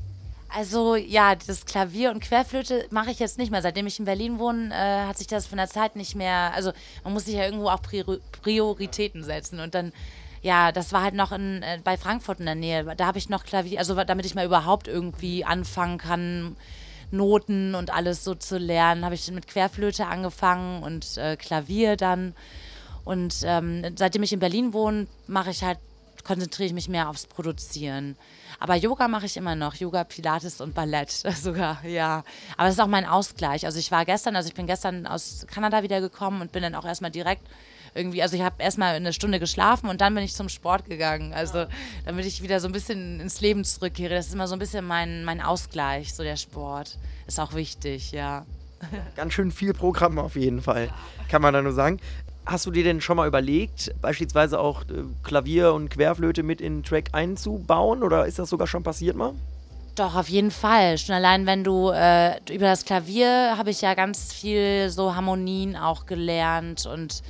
Also 0.55 0.95
ja, 0.95 1.35
das 1.35 1.67
Klavier 1.67 2.13
und 2.13 2.21
Querflöte 2.21 2.87
mache 2.91 3.11
ich 3.11 3.19
jetzt 3.19 3.39
nicht 3.39 3.51
mehr. 3.51 3.61
Seitdem 3.61 3.89
ich 3.89 3.99
in 3.99 4.05
Berlin 4.05 4.39
wohne, 4.39 4.73
äh, 4.73 5.07
hat 5.09 5.19
sich 5.19 5.27
das 5.27 5.47
von 5.47 5.59
der 5.59 5.69
Zeit 5.69 5.97
nicht 5.97 6.15
mehr. 6.15 6.53
Also 6.55 6.73
man 7.03 7.13
muss 7.13 7.25
sich 7.25 7.35
ja 7.35 7.45
irgendwo 7.45 7.69
auch 7.69 7.81
Prioritäten 7.83 9.25
setzen 9.25 9.61
und 9.61 9.75
dann. 9.75 9.93
Ja, 10.43 10.73
das 10.73 10.93
war 10.93 11.03
halt 11.03 11.15
noch 11.15 11.33
in, 11.33 11.63
äh, 11.63 11.81
bei 11.83 11.97
Frankfurt 11.97 12.39
in 12.39 12.45
der 12.45 12.55
Nähe. 12.55 12.85
Da 12.97 13.07
habe 13.07 13.17
ich 13.17 13.31
noch 13.31 13.45
Klavier, 13.45 13.79
also 13.79 13.95
damit 14.05 14.27
ich 14.27 14.35
mal 14.35 14.45
überhaupt 14.45 14.89
irgendwie 14.89 15.43
anfangen 15.43 15.97
kann, 15.97 16.57
Noten 17.11 17.75
und 17.75 17.91
alles 17.91 18.25
so 18.25 18.35
zu 18.35 18.59
lernen, 18.59 19.07
habe 19.07 19.15
ich 19.15 19.31
mit 19.31 19.47
Querflöte 19.49 20.07
angefangen 20.07 20.83
und 20.83 21.17
äh, 21.17 21.37
Klavier 21.37 21.97
dann. 21.97 22.35
Und 23.05 23.37
ähm, 23.45 23.85
seitdem 23.97 24.23
ich 24.23 24.35
in 24.35 24.39
Berlin 24.39 24.75
wohne, 24.75 25.07
mache 25.27 25.51
ich 25.51 25.65
halt, 25.65 25.79
konzentriere 26.25 26.67
ich 26.67 26.75
mich 26.75 26.91
mehr 26.91 27.09
aufs 27.09 27.27
Produzieren. 27.27 28.17
Aber 28.59 28.75
Yoga 28.75 29.09
mache 29.09 29.27
ich 29.27 29.37
immer 29.37 29.55
noch. 29.55 29.75
Yoga, 29.75 30.05
Pilates 30.05 30.61
und 30.61 30.75
Ballett 30.75 31.11
sogar, 31.35 31.85
ja. 31.85 32.25
Aber 32.57 32.67
das 32.67 32.75
ist 32.75 32.81
auch 32.81 32.87
mein 32.87 33.07
Ausgleich. 33.07 33.67
Also 33.67 33.79
ich 33.79 33.91
war 33.91 34.05
gestern, 34.05 34.37
also 34.37 34.49
ich 34.49 34.55
bin 34.55 34.67
gestern 34.67 35.07
aus 35.07 35.47
Kanada 35.53 35.83
wiedergekommen 35.83 36.41
und 36.41 36.53
bin 36.53 36.63
dann 36.63 36.75
auch 36.75 36.85
erstmal 36.85 37.11
direkt 37.11 37.47
irgendwie, 37.95 38.23
also 38.23 38.37
ich 38.37 38.43
habe 38.43 38.57
erstmal 38.63 38.97
eine 38.97 39.13
Stunde 39.13 39.39
geschlafen 39.39 39.89
und 39.89 40.01
dann 40.01 40.15
bin 40.15 40.25
ich 40.25 40.35
zum 40.35 40.49
Sport 40.49 40.87
gegangen. 40.87 41.33
Also 41.33 41.67
damit 42.05 42.27
ich 42.27 42.43
wieder 42.43 42.61
so 42.61 42.67
ein 42.67 42.73
bisschen 42.73 43.21
ins 43.21 43.41
Leben 43.41 43.65
zurückkehre. 43.65 44.15
Das 44.15 44.27
ist 44.27 44.35
immer 44.35 44.49
so 44.49 44.57
ein 44.57 44.59
bisschen 44.59 44.85
mein, 44.85 45.25
mein 45.25 45.41
Ausgleich, 45.41 46.13
so 46.13 46.23
der 46.23 46.37
Sport. 46.37 46.99
Ist 47.27 47.41
auch 47.41 47.55
wichtig, 47.55 48.13
ja. 48.13 48.45
Ganz 49.17 49.33
schön 49.33 49.51
viel 49.51 49.73
Programm 49.73 50.19
auf 50.19 50.37
jeden 50.37 50.61
Fall, 50.61 50.91
kann 51.29 51.41
man 51.41 51.55
da 51.55 51.63
nur 51.63 51.73
sagen. 51.73 52.01
Hast 52.47 52.67
du 52.67 52.71
dir 52.71 52.85
denn 52.85 53.01
schon 53.01 53.17
mal 53.17 53.27
überlegt, 53.27 53.95
beispielsweise 54.03 54.61
auch 54.61 54.83
äh, 54.83 55.05
Klavier 55.23 55.73
und 55.73 55.89
Querflöte 55.89 56.43
mit 56.43 56.61
in 56.61 56.79
den 56.79 56.83
Track 56.83 57.11
einzubauen 57.13 58.03
oder 58.03 58.27
ist 58.27 58.39
das 58.39 58.51
sogar 58.51 58.67
schon 58.67 58.83
passiert 58.83 59.17
mal? 59.17 59.33
Doch, 59.95 60.15
auf 60.17 60.29
jeden 60.29 60.51
Fall. 60.51 60.99
Schon 60.99 61.15
allein, 61.15 61.47
wenn 61.47 61.65
du 61.65 61.91
äh, 61.91 62.37
über 62.53 62.67
das 62.67 62.85
Klavier 62.85 63.57
habe 63.57 63.71
ich 63.71 63.81
ja 63.81 63.95
ganz 63.95 64.33
viel 64.33 64.91
so 64.91 65.15
Harmonien 65.15 65.77
auch 65.77 66.05
gelernt 66.05 66.85
und 66.85 67.23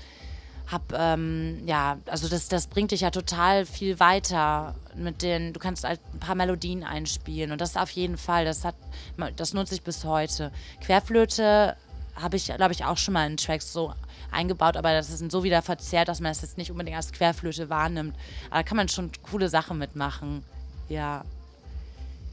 habe, 0.67 0.97
ähm, 0.99 1.63
ja, 1.67 1.99
also 2.07 2.27
das, 2.29 2.49
das 2.49 2.67
bringt 2.67 2.91
dich 2.91 3.03
ja 3.03 3.11
total 3.11 3.67
viel 3.67 4.01
weiter 4.01 4.75
mit 4.95 5.23
den, 5.23 5.53
du 5.53 5.61
kannst 5.61 5.85
halt 5.85 6.01
ein 6.15 6.21
paar 6.21 6.35
Melodien 6.35 6.85
einspielen 6.85 7.53
und 7.53 7.61
das 7.61 7.77
auf 7.77 7.91
jeden 7.91 8.17
Fall, 8.17 8.47
das 8.47 8.65
hat, 8.65 8.75
das 9.37 9.53
nutze 9.53 9.75
ich 9.75 9.83
bis 9.83 10.05
heute. 10.05 10.51
Querflöte 10.81 11.77
habe 12.21 12.37
ich, 12.37 12.47
glaube 12.47 12.73
ich, 12.73 12.85
auch 12.85 12.97
schon 12.97 13.15
mal 13.15 13.27
in 13.27 13.37
Tracks 13.37 13.73
so 13.73 13.93
eingebaut, 14.31 14.77
aber 14.77 14.93
das 14.93 15.11
ist 15.11 15.31
so 15.31 15.45
wieder 15.45 15.63
verzerrt, 15.63 16.09
dass 16.09 16.21
man 16.21 16.31
das 16.31 16.43
jetzt 16.43 16.59
nicht 16.59 16.71
unbedingt 16.71 16.97
als 16.97 17.13
Querflöte 17.13 17.71
wahrnimmt. 17.71 18.15
Aber 18.51 18.59
da 18.59 18.63
kann 18.63 18.77
man 18.77 18.89
schon 18.89 19.11
coole 19.23 19.49
Sachen 19.49 19.79
mitmachen. 19.79 20.45
Ja. 20.89 21.25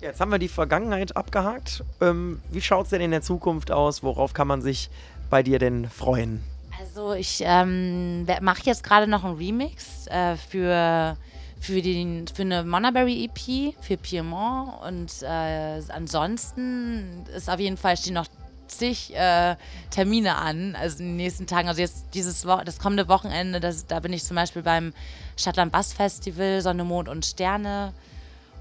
Jetzt 0.01 0.19
haben 0.19 0.31
wir 0.31 0.39
die 0.39 0.47
Vergangenheit 0.47 1.15
abgehakt. 1.15 1.83
Ähm, 2.01 2.41
wie 2.49 2.61
schaut 2.61 2.85
es 2.85 2.89
denn 2.89 3.01
in 3.01 3.11
der 3.11 3.21
Zukunft 3.21 3.71
aus? 3.71 4.01
Worauf 4.01 4.33
kann 4.33 4.47
man 4.47 4.61
sich 4.61 4.89
bei 5.29 5.43
dir 5.43 5.59
denn 5.59 5.87
freuen? 5.89 6.43
Also 6.79 7.13
ich 7.13 7.43
ähm, 7.45 8.25
mache 8.41 8.63
jetzt 8.63 8.83
gerade 8.83 9.05
noch 9.05 9.23
einen 9.23 9.37
Remix 9.37 10.07
äh, 10.07 10.35
für, 10.35 11.15
für, 11.59 11.81
den, 11.83 12.27
für 12.27 12.41
eine 12.41 12.63
Monaberry 12.63 13.25
EP 13.25 13.75
für 13.79 13.97
Piemont 13.97 14.73
und 14.87 15.21
äh, 15.21 15.81
ansonsten 15.89 17.23
ist 17.35 17.51
auf 17.51 17.59
jeden 17.59 17.77
Fall 17.77 17.95
stehen 17.97 18.15
noch 18.15 18.25
zig 18.71 19.13
äh, 19.15 19.55
Termine 19.89 20.35
an, 20.37 20.75
also 20.75 20.99
in 20.99 21.09
den 21.09 21.15
nächsten 21.17 21.47
Tagen. 21.47 21.67
Also 21.67 21.81
jetzt 21.81 22.05
dieses 22.13 22.45
Wo 22.45 22.57
das 22.63 22.79
kommende 22.79 23.07
Wochenende, 23.07 23.59
das, 23.59 23.85
da 23.87 23.99
bin 23.99 24.13
ich 24.13 24.23
zum 24.23 24.35
Beispiel 24.35 24.63
beim 24.63 24.93
Stadtland 25.37 25.71
Bass 25.71 25.93
Festival, 25.93 26.61
Sonne, 26.61 26.83
Mond 26.83 27.09
und 27.09 27.25
Sterne. 27.25 27.93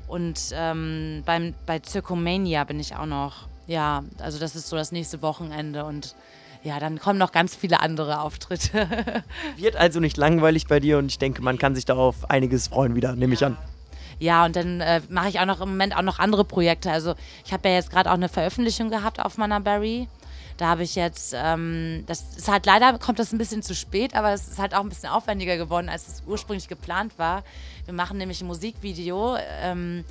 Und 0.08 0.50
ähm, 0.52 1.22
beim, 1.24 1.54
bei 1.66 1.78
Zirkomania 1.78 2.64
bin 2.64 2.80
ich 2.80 2.96
auch 2.96 3.06
noch. 3.06 3.48
Ja, 3.66 4.02
also 4.18 4.40
das 4.40 4.56
ist 4.56 4.68
so 4.68 4.76
das 4.76 4.90
nächste 4.90 5.22
Wochenende 5.22 5.84
und 5.84 6.16
ja, 6.62 6.78
dann 6.80 6.98
kommen 6.98 7.18
noch 7.18 7.32
ganz 7.32 7.54
viele 7.54 7.80
andere 7.80 8.20
Auftritte. 8.20 8.88
Wird 9.56 9.76
also 9.76 10.00
nicht 10.00 10.16
langweilig 10.16 10.66
bei 10.66 10.80
dir 10.80 10.98
und 10.98 11.06
ich 11.06 11.18
denke, 11.18 11.42
man 11.42 11.58
kann 11.58 11.74
sich 11.74 11.84
da 11.84 11.94
auf 11.94 12.28
einiges 12.28 12.68
freuen 12.68 12.94
wieder, 12.94 13.14
nehme 13.14 13.34
ich 13.34 13.44
an. 13.44 13.56
Ja, 14.20 14.44
und 14.44 14.54
dann 14.54 14.80
äh, 14.82 15.00
mache 15.08 15.30
ich 15.30 15.40
auch 15.40 15.46
noch 15.46 15.60
im 15.60 15.70
Moment 15.70 15.96
auch 15.96 16.02
noch 16.02 16.18
andere 16.18 16.44
Projekte. 16.44 16.92
Also 16.92 17.14
ich 17.44 17.52
habe 17.52 17.68
ja 17.68 17.74
jetzt 17.76 17.90
gerade 17.90 18.10
auch 18.10 18.14
eine 18.14 18.28
Veröffentlichung 18.28 18.90
gehabt 18.90 19.18
auf 19.18 19.38
Manaberry. 19.38 20.08
Da 20.58 20.68
habe 20.68 20.82
ich 20.82 20.94
jetzt, 20.94 21.34
ähm, 21.34 22.04
das 22.06 22.36
ist 22.36 22.48
halt 22.48 22.66
leider, 22.66 22.98
kommt 22.98 23.18
das 23.18 23.32
ein 23.32 23.38
bisschen 23.38 23.62
zu 23.62 23.74
spät, 23.74 24.14
aber 24.14 24.34
es 24.34 24.46
ist 24.46 24.58
halt 24.58 24.74
auch 24.74 24.80
ein 24.80 24.90
bisschen 24.90 25.08
aufwendiger 25.08 25.56
geworden, 25.56 25.88
als 25.88 26.06
es 26.06 26.22
ursprünglich 26.26 26.68
geplant 26.68 27.18
war. 27.18 27.44
Wir 27.86 27.94
machen 27.94 28.18
nämlich 28.18 28.42
ein 28.42 28.46
Musikvideo. 28.46 29.36
Ähm, 29.62 30.04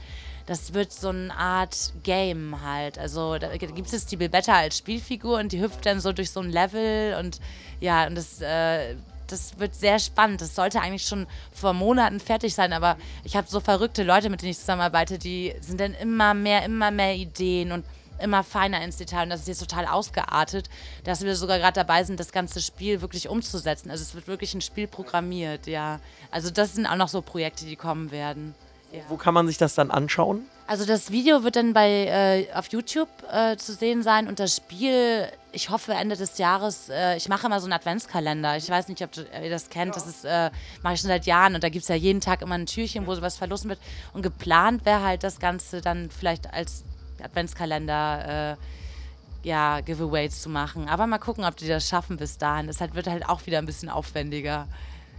das 0.47 0.73
wird 0.73 0.91
so 0.91 1.09
eine 1.09 1.31
Art 1.37 1.93
Game 2.01 2.63
halt. 2.63 2.97
Also 2.97 3.37
da 3.37 3.55
gibt 3.55 3.93
es 3.93 4.07
die 4.07 4.17
Bebetta 4.17 4.55
als 4.55 4.79
Spielfigur 4.79 5.37
und 5.37 5.51
die 5.51 5.61
hüpft 5.61 5.85
dann 5.85 5.99
so 5.99 6.11
durch 6.11 6.31
so 6.31 6.39
ein 6.39 6.49
Level 6.49 7.15
und 7.19 7.39
ja, 7.79 8.07
und 8.07 8.15
das, 8.15 8.41
äh, 8.41 8.95
das 9.31 9.59
wird 9.59 9.75
sehr 9.75 9.99
spannend. 9.99 10.41
Das 10.41 10.55
sollte 10.55 10.81
eigentlich 10.81 11.05
schon 11.05 11.27
vor 11.51 11.73
Monaten 11.73 12.19
fertig 12.19 12.53
sein, 12.53 12.73
aber 12.73 12.97
ich 13.23 13.35
habe 13.35 13.47
so 13.47 13.59
verrückte 13.59 14.03
Leute, 14.03 14.29
mit 14.29 14.41
denen 14.41 14.51
ich 14.51 14.59
zusammenarbeite, 14.59 15.17
die 15.17 15.53
sind 15.61 15.79
dann 15.79 15.93
immer 15.93 16.33
mehr, 16.33 16.63
immer 16.63 16.91
mehr 16.91 17.15
Ideen 17.15 17.71
und 17.71 17.85
immer 18.21 18.43
feiner 18.43 18.81
ins 18.83 18.97
Detail 18.97 19.23
und 19.23 19.29
das 19.29 19.41
ist 19.41 19.47
jetzt 19.47 19.59
total 19.59 19.85
ausgeartet, 19.85 20.69
dass 21.03 21.21
wir 21.21 21.35
sogar 21.35 21.57
gerade 21.57 21.73
dabei 21.73 22.03
sind, 22.03 22.19
das 22.19 22.31
ganze 22.31 22.61
Spiel 22.61 23.01
wirklich 23.01 23.29
umzusetzen. 23.29 23.89
Also 23.89 24.03
es 24.03 24.13
wird 24.13 24.27
wirklich 24.27 24.53
ein 24.53 24.61
Spiel 24.61 24.87
programmiert, 24.87 25.67
ja. 25.67 25.99
Also 26.31 26.49
das 26.49 26.75
sind 26.75 26.85
auch 26.85 26.95
noch 26.95 27.07
so 27.07 27.21
Projekte, 27.21 27.65
die 27.65 27.75
kommen 27.75 28.11
werden. 28.11 28.55
Ja. 28.91 29.01
Wo 29.07 29.17
kann 29.17 29.33
man 29.33 29.47
sich 29.47 29.57
das 29.57 29.75
dann 29.75 29.91
anschauen? 29.91 30.45
Also 30.67 30.85
das 30.85 31.11
Video 31.11 31.43
wird 31.43 31.55
dann 31.55 31.73
bei 31.73 32.47
äh, 32.49 32.53
auf 32.53 32.67
YouTube 32.67 33.09
äh, 33.31 33.55
zu 33.57 33.73
sehen 33.73 34.03
sein 34.03 34.27
und 34.27 34.39
das 34.39 34.55
Spiel, 34.55 35.27
ich 35.51 35.69
hoffe 35.69 35.93
Ende 35.93 36.15
des 36.15 36.37
Jahres, 36.37 36.89
äh, 36.89 37.15
ich 37.17 37.27
mache 37.29 37.47
immer 37.47 37.59
so 37.59 37.65
einen 37.65 37.73
Adventskalender. 37.73 38.57
Ich 38.57 38.69
weiß 38.69 38.87
nicht, 38.87 39.01
ob 39.03 39.11
du, 39.11 39.21
ihr 39.21 39.49
das 39.49 39.69
kennt, 39.69 39.95
das 39.95 40.07
ist, 40.07 40.25
äh, 40.25 40.51
mache 40.83 40.93
ich 40.93 41.01
schon 41.01 41.09
seit 41.09 41.25
Jahren 41.25 41.55
und 41.55 41.63
da 41.63 41.69
gibt 41.69 41.83
es 41.83 41.89
ja 41.89 41.95
jeden 41.95 42.21
Tag 42.21 42.41
immer 42.41 42.55
ein 42.55 42.65
Türchen, 42.65 43.07
wo 43.07 43.15
sowas 43.15 43.37
verlosen 43.37 43.69
wird. 43.69 43.79
Und 44.13 44.21
geplant 44.21 44.85
wäre 44.85 45.01
halt 45.01 45.23
das 45.23 45.39
Ganze 45.39 45.81
dann 45.81 46.09
vielleicht 46.11 46.53
als 46.53 46.83
Adventskalender 47.23 48.57
äh, 48.57 49.47
ja, 49.47 49.81
Giveaways 49.81 50.41
zu 50.41 50.49
machen. 50.49 50.89
Aber 50.89 51.07
mal 51.07 51.17
gucken, 51.17 51.45
ob 51.45 51.55
die 51.55 51.67
das 51.67 51.87
schaffen 51.87 52.17
bis 52.17 52.37
dahin. 52.37 52.67
Das 52.67 52.81
halt, 52.81 52.93
wird 52.95 53.07
halt 53.07 53.27
auch 53.27 53.45
wieder 53.45 53.57
ein 53.57 53.65
bisschen 53.65 53.89
aufwendiger. 53.89 54.67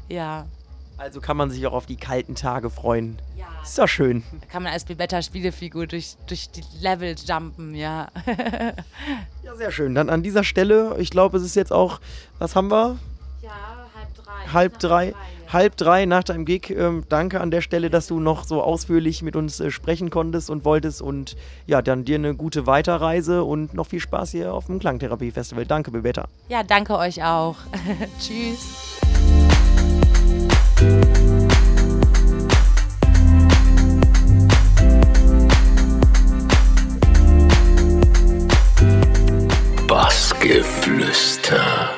Ja. 0.09 0.47
Also 1.01 1.23
kann 1.23 1.37
man 1.37 1.51
sich 1.51 1.67
auch 1.67 1.73
auf 1.73 1.87
die 1.87 1.97
kalten 1.97 2.35
Tage 2.35 2.69
freuen. 2.69 3.19
Ja. 3.35 3.47
Ist 3.63 3.79
doch 3.79 3.89
schön. 3.89 4.23
Da 4.41 4.47
kann 4.47 4.63
man 4.63 4.73
als 4.73 4.85
Bebetta-Spielefigur 4.85 5.87
durch, 5.87 6.17
durch 6.27 6.51
die 6.51 6.63
Level 6.79 7.15
jumpen, 7.27 7.75
ja. 7.75 8.09
ja, 9.43 9.55
sehr 9.57 9.73
schön. 9.73 9.95
Dann 9.95 10.11
an 10.11 10.23
dieser 10.23 10.45
Stelle, 10.45 10.97
ich 10.99 11.11
glaube, 11.11 11.39
es 11.39 11.43
ist 11.43 11.57
jetzt 11.57 11.73
auch, 11.73 12.01
was 12.39 12.55
haben 12.55 12.71
wir? 12.71 12.99
Ja, 13.41 13.51
halb 13.97 14.15
drei. 14.15 14.53
Halb 14.53 14.79
drei. 14.79 15.11
drei 15.13 15.19
halb 15.53 15.77
drei 15.77 16.05
nach 16.05 16.23
deinem 16.23 16.45
Gig. 16.45 16.71
Ähm, 16.71 17.05
danke 17.09 17.41
an 17.41 17.51
der 17.51 17.61
Stelle, 17.61 17.91
dass 17.91 18.07
du 18.07 18.21
noch 18.21 18.45
so 18.45 18.63
ausführlich 18.63 19.23
mit 19.23 19.37
uns 19.37 19.59
äh, 19.59 19.71
sprechen 19.71 20.11
konntest 20.11 20.51
und 20.51 20.65
wolltest. 20.65 21.03
Und 21.03 21.37
ja, 21.67 21.83
dann 21.83 22.05
dir 22.05 22.17
eine 22.17 22.35
gute 22.35 22.67
Weiterreise 22.67 23.43
und 23.43 23.75
noch 23.75 23.87
viel 23.87 24.01
Spaß 24.01 24.33
hier 24.33 24.53
auf 24.55 24.67
dem 24.67 24.79
Klangtherapie-Festival. 24.79 25.67
Danke, 25.67 25.91
Bebeta. 25.91 26.29
Ja, 26.49 26.63
danke 26.63 26.97
euch 26.99 27.25
auch. 27.25 27.57
Tschüss. 28.21 28.99
Bassgeflüster. 39.87 41.91